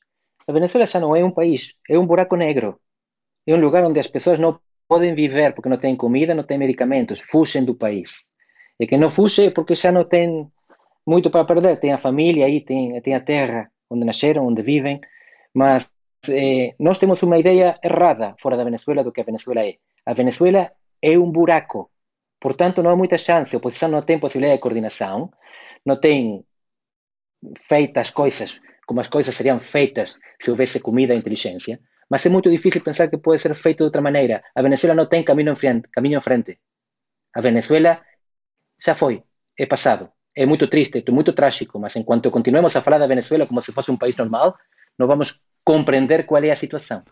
A 0.48 0.52
Venezuela 0.52 0.88
já 0.88 1.00
não 1.00 1.16
é 1.16 1.24
um 1.24 1.32
país, 1.32 1.76
é 1.90 1.98
um 1.98 2.06
buraco 2.06 2.36
negro. 2.36 2.80
É 3.46 3.54
um 3.54 3.60
lugar 3.60 3.84
onde 3.86 4.00
as 4.00 4.08
pessoas 4.08 4.40
não 4.40 4.60
podem 4.88 5.14
viver 5.14 5.54
porque 5.54 5.70
não 5.70 5.78
têm 5.78 5.96
comida, 5.96 6.34
não 6.34 6.44
têm 6.44 6.58
medicamentos, 6.58 7.22
fugem 7.22 7.66
do 7.66 7.76
país. 7.76 8.26
E 8.80 8.88
quem 8.88 8.98
não 8.98 9.12
fuge 9.12 9.48
é 9.48 9.52
porque 9.52 9.76
já 9.76 9.92
não 9.92 10.06
tem 10.06 10.48
muito 11.06 11.30
para 11.30 11.46
perder, 11.46 11.80
tem 11.80 11.94
a 11.94 11.98
família 11.98 12.46
aí, 12.46 12.62
tem, 12.62 13.00
tem 13.02 13.16
a 13.16 13.22
terra 13.22 13.70
onde 13.90 14.06
nasceram, 14.06 14.46
onde 14.46 14.62
vivem, 14.62 15.00
mas 15.54 15.90
eh, 16.30 16.76
nós 16.80 16.98
temos 16.98 17.22
uma 17.24 17.40
ideia 17.40 17.80
errada 17.84 18.36
fora 18.42 18.58
da 18.58 18.64
Venezuela 18.64 19.04
do 19.04 19.12
que 19.12 19.22
a 19.22 19.24
Venezuela 19.24 19.66
é. 19.66 19.76
A 20.06 20.14
Venezuela 20.14 20.72
é 21.02 21.18
um 21.18 21.32
buraco, 21.32 21.90
portanto 22.40 22.84
não 22.84 22.92
há 22.92 22.96
muita 22.96 23.18
chance, 23.18 23.56
a 23.56 23.58
oposição 23.58 23.90
não 23.90 24.02
tem 24.02 24.20
possibilidade 24.20 24.58
de 24.58 24.62
coordenação, 24.62 25.32
não 25.86 26.00
tem 26.00 26.44
feitas 27.68 28.10
coisas 28.10 28.62
como 28.88 29.02
as 29.02 29.10
coisas 29.10 29.36
seriam 29.36 29.60
feitas 29.60 30.18
se 30.42 30.50
houvesse 30.50 30.80
comida 30.80 31.14
e 31.14 31.18
inteligência, 31.18 31.80
mas 32.10 32.26
é 32.26 32.30
muito 32.30 32.50
difícil 32.50 32.82
pensar 32.82 33.08
que 33.10 33.18
pode 33.18 33.42
ser 33.42 33.54
feito 33.56 33.80
de 33.80 33.84
outra 33.84 34.02
maneira. 34.02 34.44
A 34.56 34.62
Venezuela 34.62 34.96
não 34.96 35.06
tem 35.06 35.24
caminho 35.24 35.54
em 35.54 36.22
frente. 36.22 36.60
A 37.36 37.42
Venezuela 37.42 38.02
já 38.80 38.96
foi, 38.96 39.24
é 39.58 39.66
passado. 39.66 40.10
É 40.36 40.46
muito 40.46 40.68
triste, 40.68 41.04
é 41.06 41.12
muito 41.12 41.34
trágico, 41.34 41.80
mas 41.80 41.96
enquanto 41.96 42.30
continuemos 42.30 42.76
a 42.76 42.82
falar 42.82 43.00
da 43.00 43.08
Venezuela 43.08 43.48
como 43.48 43.62
se 43.62 43.72
fosse 43.72 43.90
um 43.90 43.98
país 43.98 44.16
normal, 44.16 44.56
não 44.98 45.08
vamos 45.08 45.42
compreender 45.64 46.26
qual 46.26 46.44
é 46.44 46.52
a 46.52 46.56
situação. 46.56 47.04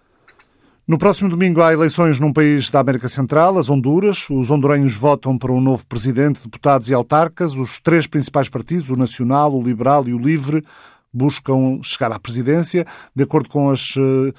No 0.88 1.00
próximo 1.00 1.32
domingo 1.32 1.64
há 1.64 1.74
eleições 1.74 2.20
num 2.20 2.32
país 2.32 2.70
da 2.70 2.80
América 2.80 3.10
Central, 3.10 3.58
as 3.58 3.72
Honduras. 3.72 4.30
Os 4.30 4.52
hondurenhos 4.52 4.96
votam 4.96 5.36
para 5.36 5.52
um 5.52 5.60
novo 5.60 5.84
presidente, 5.88 6.44
deputados 6.44 6.88
e 6.88 6.94
autarcas. 6.94 7.54
Os 7.54 7.80
três 7.80 8.06
principais 8.06 8.50
partidos, 8.50 8.92
o 8.92 8.96
Nacional, 8.96 9.52
o 9.52 9.64
Liberal 9.64 10.08
e 10.08 10.14
o 10.14 10.20
Livre, 10.20 10.64
buscam 11.12 11.80
chegar 11.82 12.12
à 12.12 12.20
presidência. 12.20 12.86
De 13.16 13.24
acordo 13.24 13.50
com 13.50 13.72
as 13.72 13.96
eh, 13.98 14.32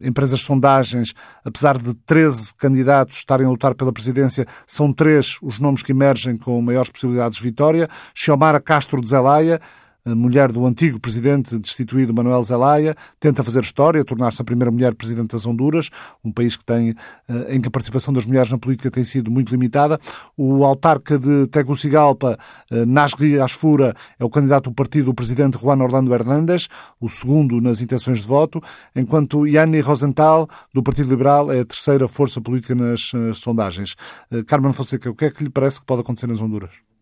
empresas 0.00 0.40
de 0.40 0.46
sondagens, 0.46 1.14
apesar 1.44 1.78
de 1.78 1.94
13 2.06 2.54
candidatos 2.54 3.18
estarem 3.18 3.46
a 3.46 3.50
lutar 3.50 3.74
pela 3.74 3.92
presidência, 3.92 4.46
são 4.66 4.92
três 4.92 5.38
os 5.42 5.58
nomes 5.58 5.82
que 5.82 5.92
emergem 5.92 6.36
com 6.36 6.60
maiores 6.62 6.90
possibilidades 6.90 7.38
de 7.38 7.44
vitória. 7.44 7.88
Xiomara 8.14 8.60
Castro 8.60 9.00
de 9.00 9.08
Zelaya, 9.08 9.60
mulher 10.06 10.52
do 10.52 10.66
antigo 10.66 11.00
presidente 11.00 11.58
destituído 11.58 12.12
Manuel 12.12 12.42
Zelaya, 12.44 12.94
tenta 13.18 13.42
fazer 13.42 13.62
história, 13.62 14.04
tornar-se 14.04 14.42
a 14.42 14.44
primeira 14.44 14.70
mulher 14.70 14.94
presidente 14.94 15.32
das 15.32 15.46
Honduras, 15.46 15.88
um 16.22 16.30
país 16.30 16.56
que 16.56 16.64
tem, 16.64 16.94
eh, 17.28 17.54
em 17.54 17.60
que 17.60 17.68
a 17.68 17.70
participação 17.70 18.12
das 18.12 18.26
mulheres 18.26 18.50
na 18.50 18.58
política 18.58 18.90
tem 18.90 19.04
sido 19.04 19.30
muito 19.30 19.50
limitada. 19.50 19.98
O 20.36 20.64
autarca 20.64 21.18
de 21.18 21.46
Tegucigalpa, 21.46 22.38
eh, 22.70 22.84
Nasri 22.84 23.40
Asfura, 23.40 23.94
é 24.18 24.24
o 24.24 24.28
candidato 24.28 24.70
do 24.70 24.74
partido 24.74 25.06
do 25.06 25.14
presidente 25.14 25.58
Juan 25.58 25.78
Orlando 25.78 26.12
Hernández, 26.12 26.68
o 27.00 27.08
segundo 27.08 27.60
nas 27.60 27.80
intenções 27.80 28.20
de 28.20 28.26
voto, 28.26 28.60
enquanto 28.94 29.46
Yanni 29.46 29.80
Rosenthal, 29.80 30.48
do 30.74 30.82
Partido 30.82 31.10
Liberal, 31.10 31.50
é 31.50 31.60
a 31.60 31.64
terceira 31.64 32.08
força 32.08 32.40
política 32.40 32.74
nas, 32.74 33.12
nas 33.14 33.38
sondagens. 33.38 33.94
Eh, 34.30 34.42
Carmen 34.42 34.72
Fonseca, 34.72 35.10
o 35.10 35.14
que 35.14 35.24
é 35.26 35.30
que 35.30 35.44
lhe 35.44 35.50
parece 35.50 35.80
que 35.80 35.86
pode 35.86 36.02
acontecer 36.02 36.26
nas 36.26 36.40
Honduras? 36.40 36.93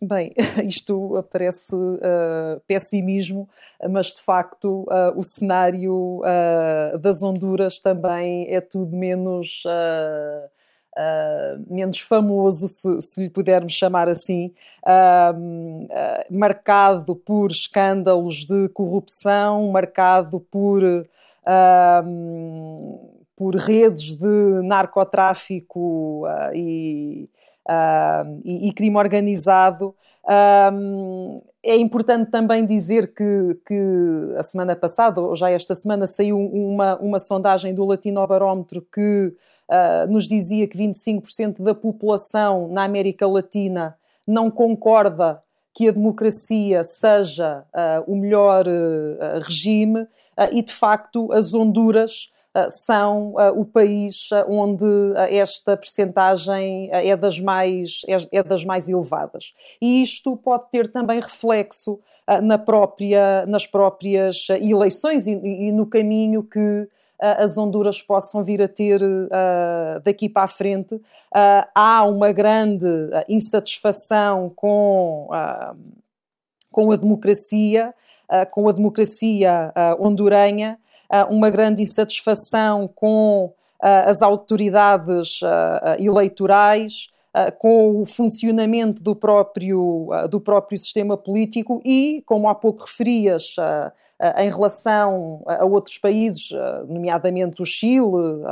Bem, 0.00 0.32
isto 0.64 1.24
parece 1.32 1.74
uh, 1.74 2.60
pessimismo, 2.68 3.48
mas 3.90 4.06
de 4.12 4.22
facto 4.22 4.82
uh, 4.82 5.18
o 5.18 5.24
cenário 5.24 6.20
uh, 6.20 6.98
das 6.98 7.20
Honduras 7.22 7.80
também 7.80 8.46
é 8.48 8.60
tudo 8.60 8.96
menos 8.96 9.64
uh, 9.66 10.48
menos 11.68 11.98
famoso, 12.00 12.68
se, 12.68 13.00
se, 13.00 13.22
lhe 13.22 13.30
pudermos 13.30 13.72
chamar 13.72 14.08
assim, 14.08 14.52
uh, 14.84 16.28
marcado 16.30 17.16
por 17.16 17.50
escândalos 17.50 18.46
de 18.46 18.68
corrupção, 18.68 19.70
marcado 19.70 20.40
por, 20.40 20.82
por 23.36 23.54
redes 23.56 24.14
de 24.14 24.62
narcotráfico 24.62 26.24
e, 26.52 27.28
e, 28.44 28.68
e 28.68 28.72
crime 28.72 28.96
organizado. 28.96 29.94
Um, 30.28 31.40
é 31.64 31.76
importante 31.76 32.30
também 32.30 32.66
dizer 32.66 33.14
que, 33.14 33.58
que, 33.66 34.34
a 34.36 34.42
semana 34.42 34.76
passada, 34.76 35.20
ou 35.20 35.34
já 35.34 35.50
esta 35.50 35.74
semana, 35.74 36.06
saiu 36.06 36.38
uma, 36.38 36.96
uma 36.98 37.18
sondagem 37.18 37.74
do 37.74 37.84
Latinobarómetro 37.84 38.86
que 38.92 39.32
uh, 39.68 40.10
nos 40.10 40.28
dizia 40.28 40.66
que 40.66 40.76
25% 40.76 41.62
da 41.62 41.74
população 41.74 42.68
na 42.68 42.84
América 42.84 43.26
Latina 43.26 43.96
não 44.26 44.50
concorda 44.50 45.42
que 45.74 45.88
a 45.88 45.92
democracia 45.92 46.84
seja 46.84 47.64
uh, 47.72 48.12
o 48.12 48.16
melhor 48.16 48.66
uh, 48.66 49.40
regime 49.42 50.06
e, 50.52 50.62
de 50.62 50.72
facto, 50.72 51.32
as 51.32 51.54
Honduras 51.54 52.30
são 52.70 53.34
ah, 53.38 53.52
o 53.52 53.64
país 53.64 54.28
ah, 54.32 54.44
onde 54.48 54.86
esta 55.30 55.76
percentagem 55.76 56.88
é 56.92 57.16
das, 57.16 57.38
mais, 57.38 58.00
é, 58.06 58.38
é 58.38 58.42
das 58.42 58.64
mais 58.64 58.88
elevadas. 58.88 59.54
E 59.80 60.02
isto 60.02 60.36
pode 60.36 60.70
ter 60.70 60.90
também 60.90 61.20
reflexo 61.20 62.00
na 62.42 62.58
própria, 62.58 63.46
nas 63.46 63.66
próprias 63.66 64.48
eleições 64.50 65.26
e, 65.26 65.32
e 65.32 65.72
no 65.72 65.86
caminho 65.86 66.42
que 66.42 66.86
as 67.18 67.56
Honduras 67.56 68.02
possam 68.02 68.44
vir 68.44 68.60
a 68.60 68.68
ter 68.68 69.00
daqui 70.04 70.28
para 70.28 70.42
a 70.42 70.48
frente. 70.48 71.00
há 71.74 72.04
uma 72.04 72.30
grande 72.30 72.86
insatisfação 73.28 74.52
com, 74.54 75.28
com 76.70 76.92
a 76.92 76.96
democracia, 76.96 77.94
com 78.50 78.68
a 78.68 78.72
democracia 78.72 79.72
honduranha, 79.98 80.78
uma 81.30 81.50
grande 81.50 81.82
insatisfação 81.82 82.88
com 82.94 83.52
as 83.80 84.22
autoridades 84.22 85.40
eleitorais, 85.98 87.08
com 87.58 88.02
o 88.02 88.06
funcionamento 88.06 89.02
do 89.02 89.14
próprio, 89.14 90.08
do 90.30 90.40
próprio 90.40 90.76
sistema 90.76 91.16
político 91.16 91.80
e, 91.84 92.22
como 92.26 92.48
há 92.48 92.54
pouco 92.54 92.84
referias, 92.84 93.54
em 94.36 94.50
relação 94.50 95.42
a 95.46 95.64
outros 95.64 95.96
países, 95.98 96.50
nomeadamente 96.88 97.62
o 97.62 97.64
Chile, 97.64 98.42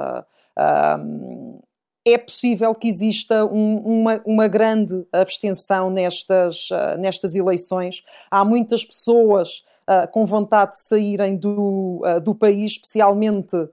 é 2.07 2.17
possível 2.17 2.73
que 2.73 2.87
exista 2.87 3.45
um, 3.45 3.79
uma, 3.79 4.23
uma, 4.25 4.47
grande 4.47 5.05
abstenção 5.13 5.91
nestas, 5.91 6.69
nestas 6.99 7.35
eleições. 7.35 8.05
Há 8.31 8.45
muitas 8.45 8.85
pessoas 8.85 9.65
uh, 9.89 10.11
com 10.11 10.25
vontade 10.25 10.73
de 10.73 10.87
saírem 10.87 11.37
do, 11.37 12.03
uh, 12.05 12.21
do 12.21 12.35
país, 12.35 12.73
especialmente 12.73 13.57
uh, 13.57 13.71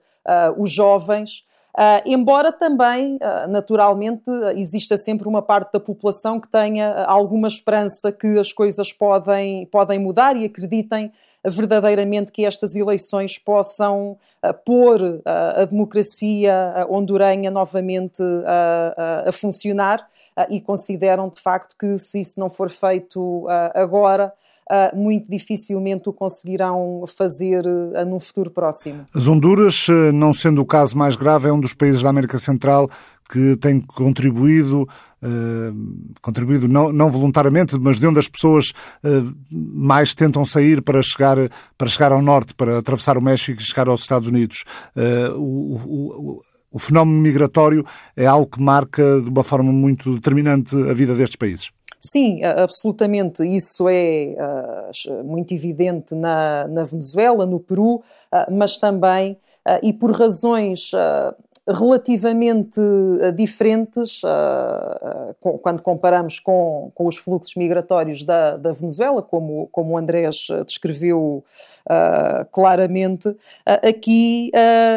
os 0.58 0.72
jovens. 0.72 1.44
embora 2.06 2.52
também, 2.52 3.18
naturalmente, 3.50 4.30
exista 4.56 4.96
sempre 4.96 5.28
uma 5.28 5.42
parte 5.42 5.74
da 5.74 5.80
população 5.80 6.40
que 6.40 6.48
tenha 6.48 7.04
alguma 7.06 7.48
esperança 7.48 8.12
que 8.12 8.38
as 8.38 8.54
coisas 8.54 8.94
podem, 8.94 9.66
podem 9.66 9.98
mudar 9.98 10.38
e 10.38 10.46
acreditem 10.46 11.12
verdadeiramente 11.50 12.32
que 12.32 12.46
estas 12.46 12.76
eleições 12.76 13.38
possam 13.38 14.18
uh, 14.44 14.54
pôr 14.66 15.02
uh, 15.02 15.22
a 15.62 15.66
democracia 15.66 16.86
hondurenha 16.90 17.52
novamente 17.52 18.22
uh, 18.22 19.28
a 19.28 19.32
funcionar 19.32 20.08
e 20.50 20.60
consideram 20.60 21.30
de 21.30 21.40
facto 21.40 21.76
que 21.78 21.96
se 22.00 22.20
isso 22.20 22.40
não 22.40 22.50
for 22.50 22.68
feito 22.68 23.46
agora, 23.72 24.34
uh, 24.70 24.96
muito 24.98 25.30
dificilmente 25.30 26.10
o 26.10 26.14
conseguirão 26.14 27.04
fazer 27.08 27.66
uh, 27.66 28.06
num 28.06 28.20
futuro 28.20 28.52
próximo. 28.52 29.06
As 29.14 29.28
Honduras, 29.28 29.88
ah, 29.90 30.12
não 30.12 30.34
sendo 30.34 30.62
o 30.62 30.66
caso 30.66 30.98
mais 30.98 31.16
grave, 31.16 31.48
é 31.48 31.54
um 31.54 31.60
dos 31.60 31.74
países 31.74 32.02
da 32.02 32.10
América 32.10 32.40
Central 32.40 32.90
que 33.30 33.56
tem 33.58 33.80
contribuído, 33.80 34.84
uh, 34.84 36.16
contribuído 36.22 36.68
não, 36.68 36.92
não, 36.92 37.10
voluntariamente, 37.10 37.80
mas 37.80 38.00
de 38.00 38.06
onde 38.06 38.20
as 38.20 38.28
pessoas 38.28 38.72
uh, 39.04 39.34
mais 39.52 40.14
tentam 40.14 40.46
sair 40.46 40.82
para 40.82 41.02
chegar, 41.02 41.38
para 41.78 41.90
chegar 41.90 42.12
ao 42.12 42.22
norte, 42.22 42.54
para 42.54 42.78
atravessar 42.78 43.18
o 43.18 43.22
México 43.22 43.60
e 43.60 43.64
chegar 43.64 43.88
aos 43.88 44.02
Estados 44.02 44.28
Unidos. 44.28 44.64
Uh, 44.96 45.40
o, 45.40 45.76
o, 45.78 46.42
o 46.74 46.80
fenómeno 46.80 47.20
migratório 47.20 47.86
é 48.16 48.26
algo 48.26 48.48
que 48.48 48.62
marca 48.62 49.22
de 49.22 49.30
uma 49.30 49.44
forma 49.44 49.72
muito 49.72 50.16
determinante 50.16 50.76
a 50.76 50.94
vida 50.94 51.16
destes 51.16 51.36
países. 51.36 51.72
Sim, 52.06 52.44
absolutamente. 52.44 53.48
Isso 53.48 53.88
é 53.88 54.36
uh, 54.36 55.24
muito 55.24 55.54
evidente 55.54 56.14
na, 56.14 56.68
na, 56.68 56.84
Venezuela, 56.84 57.46
no 57.46 57.62
Peru, 57.62 57.96
uh, 57.96 58.52
mas 58.52 58.78
também, 58.78 59.38
uh, 59.66 59.80
e 59.82 59.94
por 59.94 60.12
razões 60.12 60.92
relativamente 61.66 62.82
diferentes, 63.38 64.20
quando 65.62 65.82
comparamos 65.82 66.38
com, 66.38 66.92
com, 66.94 67.08
os 67.08 67.16
fluxos 67.16 67.56
migratórios 67.56 68.22
da, 68.22 68.58
da 68.58 68.74
Venezuela, 68.74 69.22
como, 69.22 69.70
como 69.72 69.94
o 69.94 69.98
Andrés 69.98 70.48
descreveu 70.68 71.42
claramente, 72.52 73.34
aqui 73.66 74.52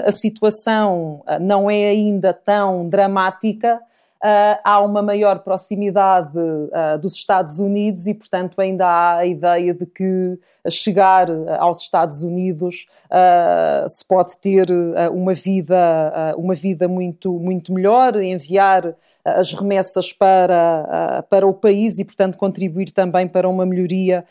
a 0.05 0.11
situação 0.11 1.23
não 1.41 1.71
é 1.71 1.87
ainda 1.87 2.35
tão 2.35 2.89
dramática. 2.89 3.81
Uh, 4.27 4.59
há 4.65 4.81
uma 4.81 5.03
maior 5.03 5.39
proximidade 5.39 6.37
uh, 6.37 6.99
dos 7.01 7.15
Estados 7.15 7.61
Unidos 7.61 8.09
e, 8.09 8.15
portanto, 8.15 8.61
ainda 8.61 8.85
há 8.85 9.19
a 9.19 9.27
ideia 9.27 9.73
de 9.73 9.87
que 9.87 10.37
chegar 10.69 11.29
aos 11.61 11.83
Estados 11.83 12.25
Unidos 12.25 12.87
uh, 13.05 13.89
se 13.89 14.05
pode 14.05 14.37
ter 14.39 14.67
uma 15.13 15.33
vida, 15.33 16.35
uma 16.37 16.55
vida 16.55 16.89
muito, 16.89 17.39
muito 17.39 17.73
melhor, 17.73 18.17
enviar 18.17 18.97
as 19.25 19.53
remessas 19.53 20.13
para, 20.13 21.25
para 21.31 21.47
o 21.47 21.55
país 21.55 22.01
e, 22.01 22.05
portanto, 22.05 22.37
contribuir 22.37 22.91
também 22.91 23.29
para 23.29 23.49
uma 23.49 23.65
melhoria 23.65 24.25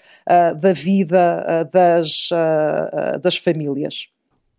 da 0.58 0.73
vida 0.73 1.69
das, 1.71 2.29
das 3.21 3.38
famílias. 3.38 4.08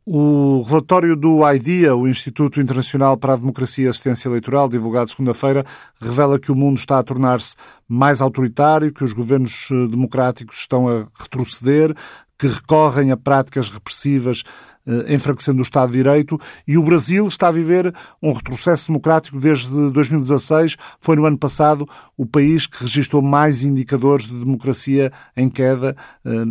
O 0.09 0.62
relatório 0.62 1.16
do 1.16 1.40
IDEA, 1.45 1.97
o 1.97 2.07
Instituto 2.07 2.61
Internacional 2.61 3.16
para 3.16 3.33
a 3.33 3.37
Democracia 3.37 3.87
e 3.87 3.88
Assistência 3.88 4.29
Eleitoral, 4.29 4.69
divulgado 4.69 5.11
segunda-feira, 5.11 5.66
revela 6.01 6.38
que 6.38 6.53
o 6.53 6.55
mundo 6.55 6.79
está 6.79 7.01
a 7.01 7.03
tornar-se 7.03 7.57
mais 7.88 8.21
autoritário, 8.21 8.92
que 8.92 9.03
os 9.03 9.12
governos 9.12 9.66
eh, 9.69 9.88
democráticos 9.88 10.59
estão 10.59 10.87
a 10.87 11.09
retroceder, 11.19 11.92
que 12.38 12.47
recorrem 12.47 13.11
a 13.11 13.16
práticas 13.16 13.69
repressivas 13.69 14.45
eh, 14.87 15.12
enfraquecendo 15.12 15.59
o 15.59 15.62
Estado 15.62 15.90
de 15.90 15.99
Direito 15.99 16.38
e 16.69 16.79
o 16.79 16.85
Brasil 16.85 17.27
está 17.27 17.49
a 17.49 17.53
viver 17.53 17.92
um 18.23 18.33
retrocesso 18.33 18.87
democrático 18.87 19.40
desde 19.40 19.90
2016. 19.90 20.77
Foi 21.01 21.16
no 21.16 21.27
ano 21.27 21.37
passado 21.37 21.85
o 22.16 22.25
país 22.25 22.69
que 22.69 22.85
registrou 22.85 23.21
mais 23.23 23.64
indicadores 23.64 24.29
de 24.29 24.38
democracia 24.38 25.11
em 25.37 25.49
queda 25.49 25.97
eh, 26.25 26.45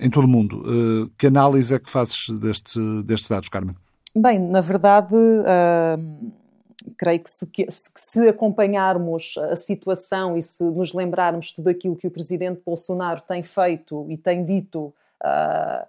em 0.00 0.10
todo 0.10 0.24
o 0.24 0.28
mundo. 0.28 0.62
Uh, 0.62 1.08
que 1.18 1.26
análise 1.26 1.74
é 1.74 1.78
que 1.78 1.90
fazes 1.90 2.28
deste, 2.30 2.80
destes 3.04 3.28
dados, 3.28 3.48
Carmen? 3.48 3.76
Bem, 4.16 4.38
na 4.38 4.60
verdade, 4.60 5.14
uh, 5.14 6.32
creio 6.96 7.22
que 7.22 7.30
se, 7.30 7.46
que 7.46 7.66
se, 7.68 8.28
acompanharmos 8.28 9.34
a 9.50 9.56
situação 9.56 10.36
e 10.36 10.42
se 10.42 10.64
nos 10.64 10.92
lembrarmos 10.92 11.52
tudo 11.52 11.68
aquilo 11.68 11.94
que 11.94 12.06
o 12.06 12.10
presidente 12.10 12.60
Bolsonaro 12.64 13.20
tem 13.22 13.42
feito 13.42 14.06
e 14.08 14.16
tem 14.16 14.44
dito 14.44 14.92
uh, 15.22 15.86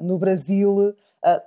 no 0.00 0.18
Brasil, 0.18 0.94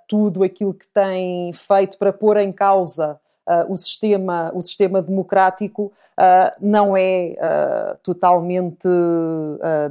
tudo 0.06 0.44
aquilo 0.44 0.74
que 0.74 0.88
tem 0.88 1.54
feito 1.54 1.98
para 1.98 2.12
pôr 2.12 2.36
em 2.38 2.52
causa 2.52 3.18
uh, 3.48 3.72
o, 3.72 3.78
sistema, 3.78 4.52
o 4.54 4.62
sistema 4.62 5.02
democrático 5.02 5.92
uh, 6.18 6.52
não 6.60 6.96
é 6.96 7.36
uh, 7.38 7.98
totalmente 8.04 8.88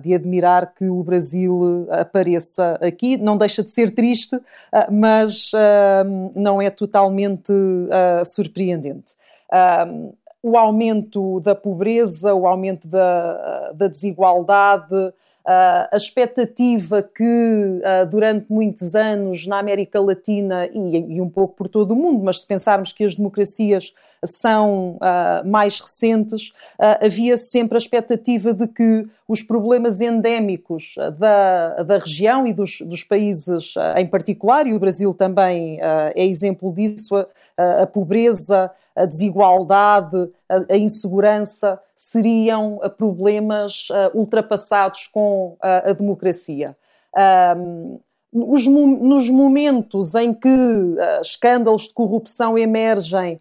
de 0.02 0.14
admirar 0.14 0.74
que 0.74 0.88
o 0.88 1.02
Brasil 1.02 1.86
apareça 1.90 2.78
aqui. 2.80 3.16
Não 3.16 3.36
deixa 3.36 3.62
de 3.62 3.70
ser 3.70 3.90
triste, 3.90 4.38
mas 4.90 5.52
não 6.34 6.60
é 6.60 6.70
totalmente 6.70 7.52
surpreendente 8.24 9.14
o 10.44 10.58
aumento 10.58 11.40
da 11.40 11.54
pobreza, 11.54 12.34
o 12.34 12.46
aumento 12.46 12.86
da, 12.86 13.72
da 13.72 13.88
desigualdade, 13.88 15.14
a 15.46 15.96
expectativa 15.96 17.02
que 17.02 17.80
durante 18.10 18.46
muitos 18.50 18.94
anos 18.94 19.46
na 19.46 19.58
América 19.58 20.00
Latina 20.00 20.66
e, 20.66 21.16
e, 21.16 21.20
um 21.20 21.28
pouco 21.28 21.54
por 21.54 21.68
todo 21.68 21.90
o 21.90 21.96
mundo, 21.96 22.24
mas 22.24 22.40
se 22.40 22.46
pensarmos 22.46 22.92
que 22.92 23.04
as 23.04 23.14
democracias 23.14 23.92
são 24.24 24.98
mais 25.44 25.78
recentes, 25.78 26.52
havia 26.78 27.36
sempre 27.36 27.76
a 27.76 27.78
expectativa 27.78 28.54
de 28.54 28.66
que 28.66 29.06
os 29.26 29.42
problemas 29.42 30.00
endémicos 30.00 30.94
da, 31.18 31.82
da 31.82 31.98
região 31.98 32.46
e 32.46 32.52
dos, 32.52 32.80
dos 32.82 33.02
países 33.02 33.74
em 33.96 34.06
particular, 34.06 34.66
e 34.66 34.74
o 34.74 34.78
Brasil 34.78 35.14
também 35.14 35.78
é 35.80 36.26
exemplo 36.26 36.72
disso, 36.72 37.16
a, 37.56 37.82
a 37.82 37.86
pobreza, 37.86 38.70
a 38.94 39.06
desigualdade, 39.06 40.30
a, 40.48 40.74
a 40.74 40.76
insegurança 40.76 41.80
seriam 41.96 42.78
problemas 42.98 43.88
ultrapassados 44.12 45.06
com 45.06 45.56
a, 45.60 45.90
a 45.90 45.92
democracia. 45.92 46.76
Um, 47.56 47.98
os, 48.32 48.66
nos 48.66 49.30
momentos 49.30 50.14
em 50.16 50.34
que 50.34 50.48
escândalos 51.22 51.82
de 51.82 51.94
corrupção 51.94 52.58
emergem, 52.58 53.40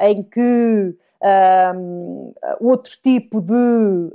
em 0.00 0.22
que 0.22 0.94
uh, 1.22 2.34
outro 2.60 2.92
tipo 3.02 3.40
de, 3.40 3.52
uh, 3.52 4.10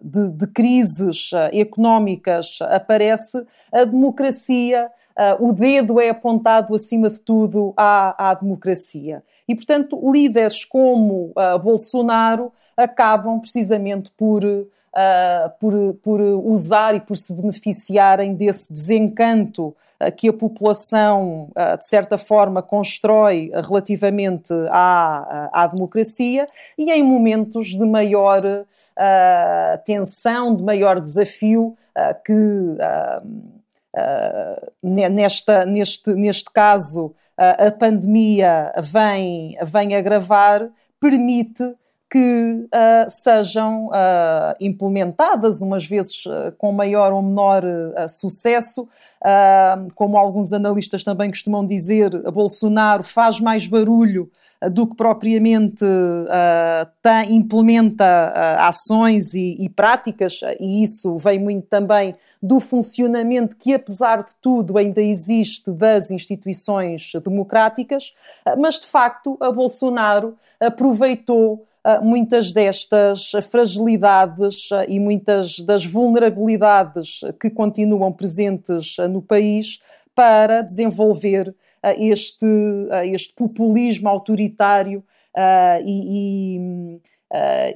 de, 0.00 0.28
de 0.30 0.46
crises 0.48 1.30
económicas 1.52 2.58
aparece, 2.62 3.44
a 3.72 3.84
democracia 3.84 4.90
uh, 5.18 5.44
o 5.44 5.52
dedo 5.52 6.00
é 6.00 6.10
apontado, 6.10 6.74
acima 6.74 7.08
de 7.08 7.20
tudo, 7.20 7.72
à, 7.76 8.30
à 8.30 8.34
democracia. 8.34 9.22
E, 9.48 9.54
portanto, 9.54 10.00
líderes 10.10 10.64
como 10.64 11.32
uh, 11.36 11.58
Bolsonaro 11.58 12.52
acabam 12.76 13.40
precisamente 13.40 14.10
por, 14.16 14.42
uh, 14.96 15.50
por, 15.60 15.94
por 16.02 16.20
usar 16.20 16.94
e 16.94 17.00
por 17.00 17.16
se 17.16 17.32
beneficiarem 17.32 18.34
desse 18.34 18.72
desencanto 18.72 19.74
que 20.18 20.28
a 20.28 20.32
população, 20.32 21.48
de 21.78 21.86
certa 21.86 22.18
forma, 22.18 22.60
constrói 22.60 23.50
relativamente 23.54 24.52
à, 24.68 25.48
à 25.50 25.66
democracia 25.66 26.46
e 26.76 26.90
em 26.90 27.02
momentos 27.02 27.68
de 27.68 27.86
maior 27.86 28.42
tensão, 29.86 30.54
de 30.54 30.62
maior 30.62 31.00
desafio 31.00 31.74
que 32.26 32.34
Uh, 33.94 34.72
nesta, 34.82 35.64
neste, 35.64 36.10
neste 36.14 36.50
caso, 36.50 37.06
uh, 37.38 37.68
a 37.68 37.70
pandemia 37.70 38.72
vem, 38.82 39.56
vem 39.62 39.94
agravar, 39.94 40.68
permite 41.00 41.62
que 42.10 42.66
uh, 42.66 43.08
sejam 43.08 43.90
implementadas, 44.60 45.60
umas 45.60 45.84
vezes 45.84 46.24
com 46.58 46.70
maior 46.72 47.12
ou 47.12 47.22
menor 47.22 47.62
sucesso. 48.08 48.88
como 49.94 50.16
alguns 50.16 50.52
analistas 50.52 51.02
também 51.02 51.30
costumam 51.30 51.66
dizer, 51.66 52.10
Bolsonaro 52.30 53.02
faz 53.02 53.40
mais 53.40 53.66
barulho 53.66 54.30
do 54.70 54.86
que 54.86 54.94
propriamente 54.94 55.84
uh, 55.84 56.88
tem, 57.02 57.36
implementa 57.36 58.04
uh, 58.04 58.60
ações 58.62 59.34
e, 59.34 59.56
e, 59.58 59.68
práticas, 59.68 60.40
e 60.60 60.82
isso 60.82 61.16
vem 61.18 61.38
muito 61.38 61.66
também 61.66 62.14
do 62.42 62.60
funcionamento 62.60 63.56
que, 63.56 63.74
apesar 63.74 64.22
de 64.22 64.34
tudo, 64.40 64.76
ainda 64.76 65.00
existe 65.00 65.70
das 65.70 66.10
instituições 66.10 67.12
democráticas, 67.24 68.14
uh, 68.46 68.58
mas 68.60 68.80
de 68.80 68.86
facto 68.86 69.36
a 69.40 69.50
Bolsonaro 69.50 70.36
aproveitou 70.60 71.66
muitas 72.02 72.52
destas 72.52 73.32
fragilidades 73.50 74.68
e 74.88 74.98
muitas 74.98 75.58
das 75.58 75.84
vulnerabilidades 75.84 77.20
que 77.40 77.50
continuam 77.50 78.12
presentes 78.12 78.96
no 79.10 79.20
país 79.20 79.78
para 80.14 80.62
desenvolver 80.62 81.54
este, 81.98 82.46
este 83.12 83.34
populismo 83.34 84.08
autoritário 84.08 85.04
e, 85.84 86.56
e 86.56 87.00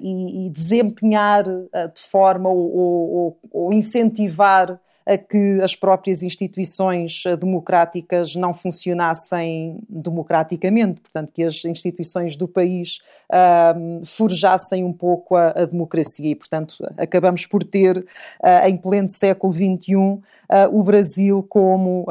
e, 0.00 0.50
desempenhar 0.50 1.44
de 1.44 2.00
forma 2.10 2.48
ou, 2.48 2.76
ou, 2.76 3.38
ou, 3.50 3.72
incentivar 3.72 4.80
a 5.08 5.16
que 5.16 5.60
as 5.62 5.74
próprias 5.74 6.22
instituições 6.22 7.22
democráticas 7.40 8.34
não 8.36 8.52
funcionassem 8.52 9.78
democraticamente, 9.88 11.00
portanto, 11.00 11.30
que 11.32 11.42
as 11.42 11.64
instituições 11.64 12.36
do 12.36 12.46
país 12.46 13.00
uh, 13.32 14.04
forjassem 14.04 14.84
um 14.84 14.92
pouco 14.92 15.34
a, 15.34 15.48
a, 15.48 15.64
democracia. 15.64 16.30
E, 16.30 16.34
portanto, 16.34 16.76
acabamos 16.98 17.46
por 17.46 17.64
ter, 17.64 18.04
em 18.66 18.76
pleno 18.76 19.08
século 19.08 19.52
XXI, 19.52 20.20
o 20.70 20.82
Brasil 20.82 21.44
como 21.48 22.06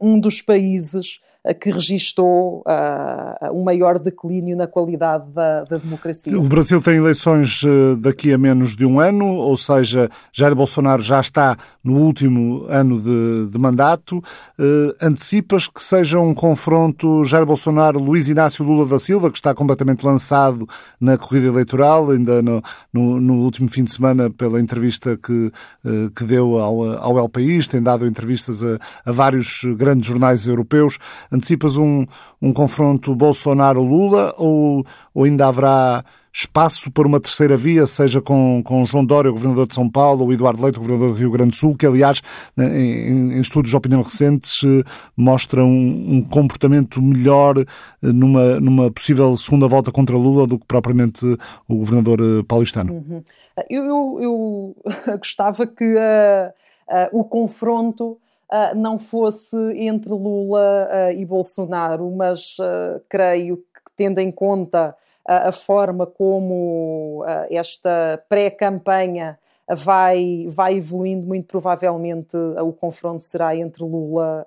um 0.00 0.18
dos 0.18 0.40
países 0.40 1.20
que 1.54 1.70
registou 1.70 2.62
uh, 2.66 3.52
um 3.52 3.64
maior 3.64 3.98
declínio 3.98 4.56
na 4.56 4.66
qualidade 4.66 5.30
da, 5.32 5.64
da, 5.64 5.78
democracia. 5.78 6.38
O 6.38 6.48
Brasil 6.48 6.80
tem 6.82 6.96
eleições 6.96 7.62
eh, 7.64 7.96
daqui 7.98 8.32
a 8.32 8.38
menos 8.38 8.76
de 8.76 8.84
um 8.84 9.00
ano, 9.00 9.24
ou 9.24 9.56
seja, 9.56 10.10
Jair 10.32 10.54
Bolsonaro 10.54 11.02
já 11.02 11.20
está 11.20 11.56
no 11.82 11.94
último 11.94 12.66
ano 12.68 13.00
de, 13.00 13.48
de 13.50 13.58
mandato. 13.58 14.18
Uh, 14.58 14.94
antecipas 15.00 15.66
que 15.66 15.82
seja 15.82 16.20
um 16.20 16.34
confronto 16.34 17.24
Jair 17.24 17.46
Bolsonaro-Luiz 17.46 18.28
Inácio 18.28 18.64
Lula 18.64 18.86
da 18.86 18.98
Silva, 18.98 19.30
que 19.30 19.38
está 19.38 19.54
completamente 19.54 20.04
lançado 20.04 20.68
na 21.00 21.16
corrida 21.16 21.46
eleitoral, 21.46 22.10
ainda 22.10 22.42
no, 22.42 22.62
no, 22.92 23.20
no 23.20 23.34
último 23.44 23.68
fim 23.68 23.84
de 23.84 23.92
semana, 23.92 24.28
pela 24.28 24.60
entrevista 24.60 25.16
que, 25.16 25.50
uh, 25.84 26.10
que 26.14 26.24
deu 26.24 26.58
ao, 26.58 26.84
ao 26.98 27.18
El 27.18 27.28
País, 27.28 27.66
tem 27.66 27.82
dado 27.82 28.06
entrevistas 28.06 28.62
a, 28.62 28.78
a 29.06 29.12
vários 29.12 29.62
grandes 29.76 30.06
jornais 30.06 30.46
europeus. 30.46 30.98
Antecipas 31.38 31.76
um, 31.76 32.04
um 32.42 32.52
confronto 32.52 33.14
Bolsonaro-Lula 33.14 34.34
ou, 34.36 34.84
ou 35.14 35.24
ainda 35.24 35.48
haverá 35.48 36.04
espaço 36.32 36.90
para 36.90 37.08
uma 37.08 37.18
terceira 37.18 37.56
via, 37.56 37.86
seja 37.86 38.20
com, 38.20 38.62
com 38.64 38.84
João 38.86 39.04
Dória, 39.04 39.30
governador 39.30 39.66
de 39.66 39.74
São 39.74 39.90
Paulo, 39.90 40.24
ou 40.24 40.32
Eduardo 40.32 40.62
Leite, 40.62 40.78
governador 40.78 41.10
do 41.10 41.18
Rio 41.18 41.30
Grande 41.30 41.50
do 41.50 41.56
Sul, 41.56 41.76
que, 41.76 41.86
aliás, 41.86 42.22
em, 42.56 43.32
em 43.32 43.40
estudos 43.40 43.70
de 43.70 43.76
opinião 43.76 44.02
recentes, 44.02 44.60
eh, 44.62 44.84
mostram 45.16 45.66
um, 45.66 46.16
um, 46.16 46.22
comportamento 46.22 47.02
melhor 47.02 47.58
eh, 47.58 47.64
numa, 48.00 48.60
numa 48.60 48.90
possível 48.90 49.36
segunda 49.36 49.66
volta 49.66 49.90
contra 49.90 50.16
Lula 50.16 50.46
do 50.46 50.58
que 50.58 50.66
propriamente 50.66 51.24
o 51.66 51.76
governador 51.76 52.20
eh, 52.20 52.44
paulistano. 52.46 52.92
Uhum. 52.92 53.22
Eu, 53.68 53.84
eu, 53.84 54.18
eu, 54.20 54.76
gostava 55.18 55.66
que 55.66 55.84
uh, 55.84 56.48
uh, 56.88 57.18
o 57.18 57.24
confronto 57.24 58.16
uh, 58.52 58.76
não 58.76 58.98
fosse 58.98 59.56
entre 59.76 60.10
Lula 60.10 60.88
uh, 60.90 61.12
e 61.12 61.24
Bolsonaro, 61.24 62.10
mas 62.10 62.56
uh, 62.58 63.00
creio 63.08 63.58
que, 63.58 63.92
tendo 63.96 64.18
em 64.18 64.30
conta 64.30 64.94
a 65.26 65.52
forma 65.52 66.06
como 66.06 67.22
esta 67.50 68.22
pré-campanha 68.30 69.38
vai, 69.68 70.46
vai 70.48 70.76
evoluindo, 70.76 71.26
muito 71.26 71.46
provavelmente 71.46 72.34
o 72.34 72.72
confronto 72.72 73.22
será 73.22 73.54
entre 73.54 73.84
Lula 73.84 74.46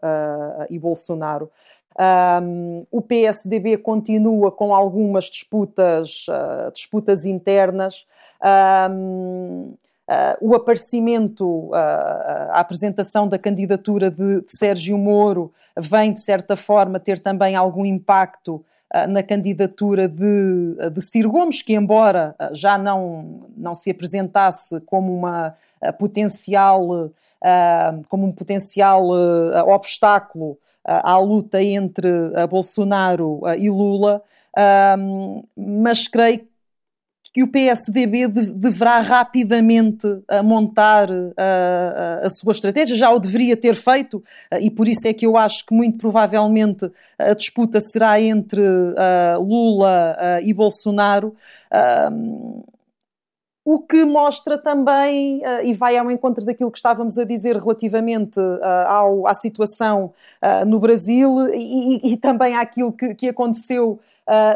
e 0.72 0.80
Bolsonaro. 0.80 1.52
Um, 2.42 2.84
o 2.90 3.00
PSDB 3.00 3.78
continua 3.78 4.52
com 4.52 4.74
algumas 4.74 5.26
disputas, 5.26 6.26
disputas 6.74 7.28
internas. 7.28 8.08
Um, 8.90 9.74
Uh, 9.74 9.91
o 10.42 10.56
aparecimento, 10.56 11.46
uh, 11.46 11.74
a 11.74 12.60
apresentação 12.60 13.28
da 13.28 13.38
candidatura 13.38 14.10
de, 14.12 14.42
de, 14.42 14.58
Sérgio 14.58 14.98
Moro 14.98 15.54
vem, 15.78 16.12
de 16.12 16.22
certa 16.22 16.56
forma, 16.56 17.00
ter 17.00 17.20
também 17.20 17.56
algum 17.56 17.86
impacto 17.86 18.56
uh, 18.94 19.08
na 19.08 19.24
candidatura 19.24 20.08
de, 20.08 20.90
de 20.92 21.02
Ciro 21.02 21.32
Gomes, 21.32 21.62
que, 21.62 21.74
embora 21.74 22.36
já 22.52 22.78
não, 22.78 23.48
não 23.56 23.74
se 23.74 23.92
apresentasse 23.92 24.82
como 24.82 25.16
uma 25.16 25.56
potencial, 25.98 27.10
como 28.08 28.28
um 28.28 28.32
potencial 28.32 29.08
obstáculo 29.66 30.60
à 30.86 31.18
luta 31.18 31.60
entre 31.60 32.08
Bolsonaro 32.48 33.42
e 33.58 33.68
Lula, 33.68 34.22
mas 35.58 36.08
creio 36.08 36.46
que 37.34 37.44
o 37.44 37.48
PSDB 37.48 38.28
de, 38.28 38.54
deverá 38.56 39.00
rapidamente 39.00 40.06
uh, 40.06 40.44
montar 40.44 41.10
uh, 41.10 41.34
a 42.24 42.30
sua 42.30 42.52
estratégia, 42.52 42.96
já 42.96 43.10
o 43.10 43.20
deveria 43.20 43.56
ter 43.56 43.76
feito, 43.76 44.18
uh, 44.18 44.58
e 44.60 44.70
por 44.70 44.88
isso 44.88 45.08
é 45.08 45.14
que 45.14 45.26
eu 45.26 45.38
acho 45.38 45.66
que 45.66 45.74
muito 45.74 45.98
provavelmente 45.98 46.92
a 47.18 47.34
disputa 47.34 47.80
será 47.80 48.20
entre 48.20 48.62
Lula 49.40 50.40
e 50.44 50.54
Bolsonaro. 50.54 51.36
O 53.64 53.80
que 53.80 54.06
mostra 54.06 54.58
também, 54.58 55.38
uh, 55.46 55.64
e 55.64 55.72
vai 55.72 55.96
ao 55.96 56.10
encontro 56.10 56.44
daquilo 56.44 56.72
que 56.72 56.80
estávamos 56.80 57.18
a 57.20 57.24
dizer 57.24 57.58
relativamente 57.58 58.40
uh, 58.40 58.88
ao, 58.88 59.28
à 59.28 59.36
situação 59.36 60.14
uh, 60.42 60.66
no 60.66 60.80
Brasil 60.80 61.48
e, 61.54 62.14
e, 62.14 62.18
também 62.18 62.56
àquilo 62.56 62.92
que, 62.92 63.14
que 63.14 63.30
aconteceu 63.30 64.00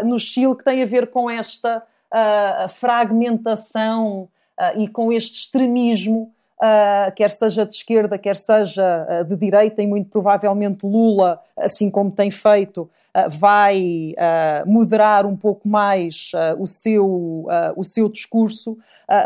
no 0.06 0.18
Chile, 0.18 0.56
que 0.56 0.64
tem 0.64 0.82
a 0.82 0.86
ver 0.86 1.08
com 1.08 1.30
esta 1.30 1.84
a 2.18 2.68
fragmentação 2.70 4.30
e 4.78 4.88
com 4.88 5.12
este 5.12 5.34
extremismo, 5.34 6.32
quer 7.16 7.30
seja 7.30 7.66
de 7.66 7.76
esquerda, 7.76 8.18
quer 8.18 8.38
seja 8.38 9.24
de 9.28 9.36
direita, 9.36 9.82
e 9.82 9.88
muito 9.88 10.10
provavelmente 10.10 10.86
Lula, 10.86 11.42
assim 11.58 11.90
como 11.90 12.10
tem 12.10 12.32
feito, 12.32 12.90
vai 13.30 14.14
moderar 14.66 15.26
um 15.26 15.36
pouco 15.36 15.68
mais 15.68 16.32
o, 16.58 16.66
seu, 16.66 17.48
o 17.76 17.84
seu 17.84 18.08
discurso, 18.08 18.78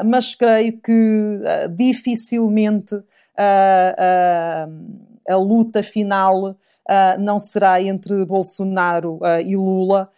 mas 0.03 0.33
creio 0.33 0.79
que 0.79 1.41
dificilmente 1.75 2.99
a 3.37 4.67
luta 5.35 5.83
final 5.83 6.55
não 7.19 7.37
será 7.37 7.79
entre 7.79 8.25
Bolsonaro 8.25 9.19
e 9.45 9.55
Lula. 9.55 10.09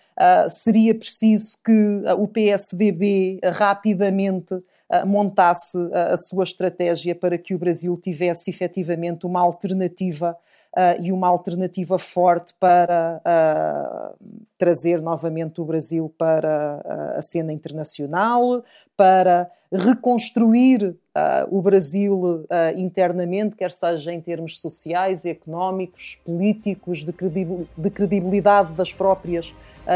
Seria 0.50 0.94
preciso 0.94 1.58
que 1.64 2.02
o 2.18 2.28
PSDB 2.28 3.40
rapidamente 3.54 4.56
montasse 5.06 5.78
a 5.94 6.18
sua 6.18 6.44
estratégia 6.44 7.16
para 7.16 7.38
que 7.38 7.56
o 7.56 7.58
Brasil 7.58 7.98
tivesse 7.98 8.50
efetivamente 8.50 9.26
uma 9.26 9.40
alternativa 9.40 10.36
uh, 10.76 11.02
e 11.02 11.12
uma 11.12 11.28
alternativa 11.28 11.98
forte 11.98 12.54
para 12.60 13.22
uh, 13.26 14.26
trazer 14.58 15.02
novamente 15.02 15.60
o 15.60 15.66
Brasil 15.66 16.14
para 16.18 16.82
uh, 16.84 17.18
a 17.18 17.22
cena 17.22 17.52
internacional, 17.52 18.64
para 18.96 19.50
reconstruir 19.72 20.98
o 21.50 21.62
Brasil 21.62 22.46
internamente, 22.76 23.56
quer 23.56 23.72
seja 23.72 24.12
em 24.12 24.20
termos 24.20 24.60
sociais, 24.60 25.26
económicos, 25.26 26.20
políticos, 26.26 27.02
de, 27.02 27.90
credibilidade 27.90 28.74
das 28.74 28.92
próprias 28.92 29.54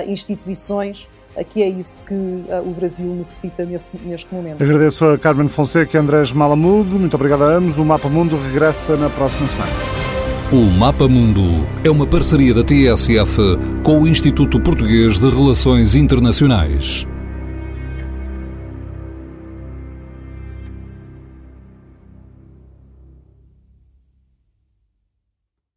instituições 0.07 1.09
que 1.49 1.61
é 1.61 1.67
isso 1.67 2.01
que 2.05 2.13
o 2.13 2.71
Brasil 2.71 3.13
necessita 3.13 3.65
nesse, 3.65 3.97
neste 3.97 4.34
momento. 4.34 4.63
Agradeço 4.63 5.03
a 5.03 5.19
Carmen 5.19 5.49
Fonseca 5.49 5.97
e 5.97 5.99
Andrés 5.99 6.32
Malamudo. 6.32 6.97
Muito 6.97 7.15
obrigado 7.15 7.43
a 7.43 7.47
ambos. 7.47 7.78
O 7.78 7.84
Mapa 7.84 8.07
Mundo 8.07 8.38
regressa 8.38 8.95
na 8.95 9.09
próxima 9.09 9.45
semana. 9.45 10.05
O 10.52 10.70
Mapa 10.70 11.08
Mundo 11.08 11.66
é 11.84 11.89
uma 11.89 12.06
parceria 12.06 12.54
da 12.54 12.64
TSF 12.64 13.58
com 13.82 14.04
o 14.04 14.08
Instituto 14.08 14.60
Português 14.60 15.18
de 15.18 15.28
Relações 15.28 15.96
Internacionais. 15.96 17.08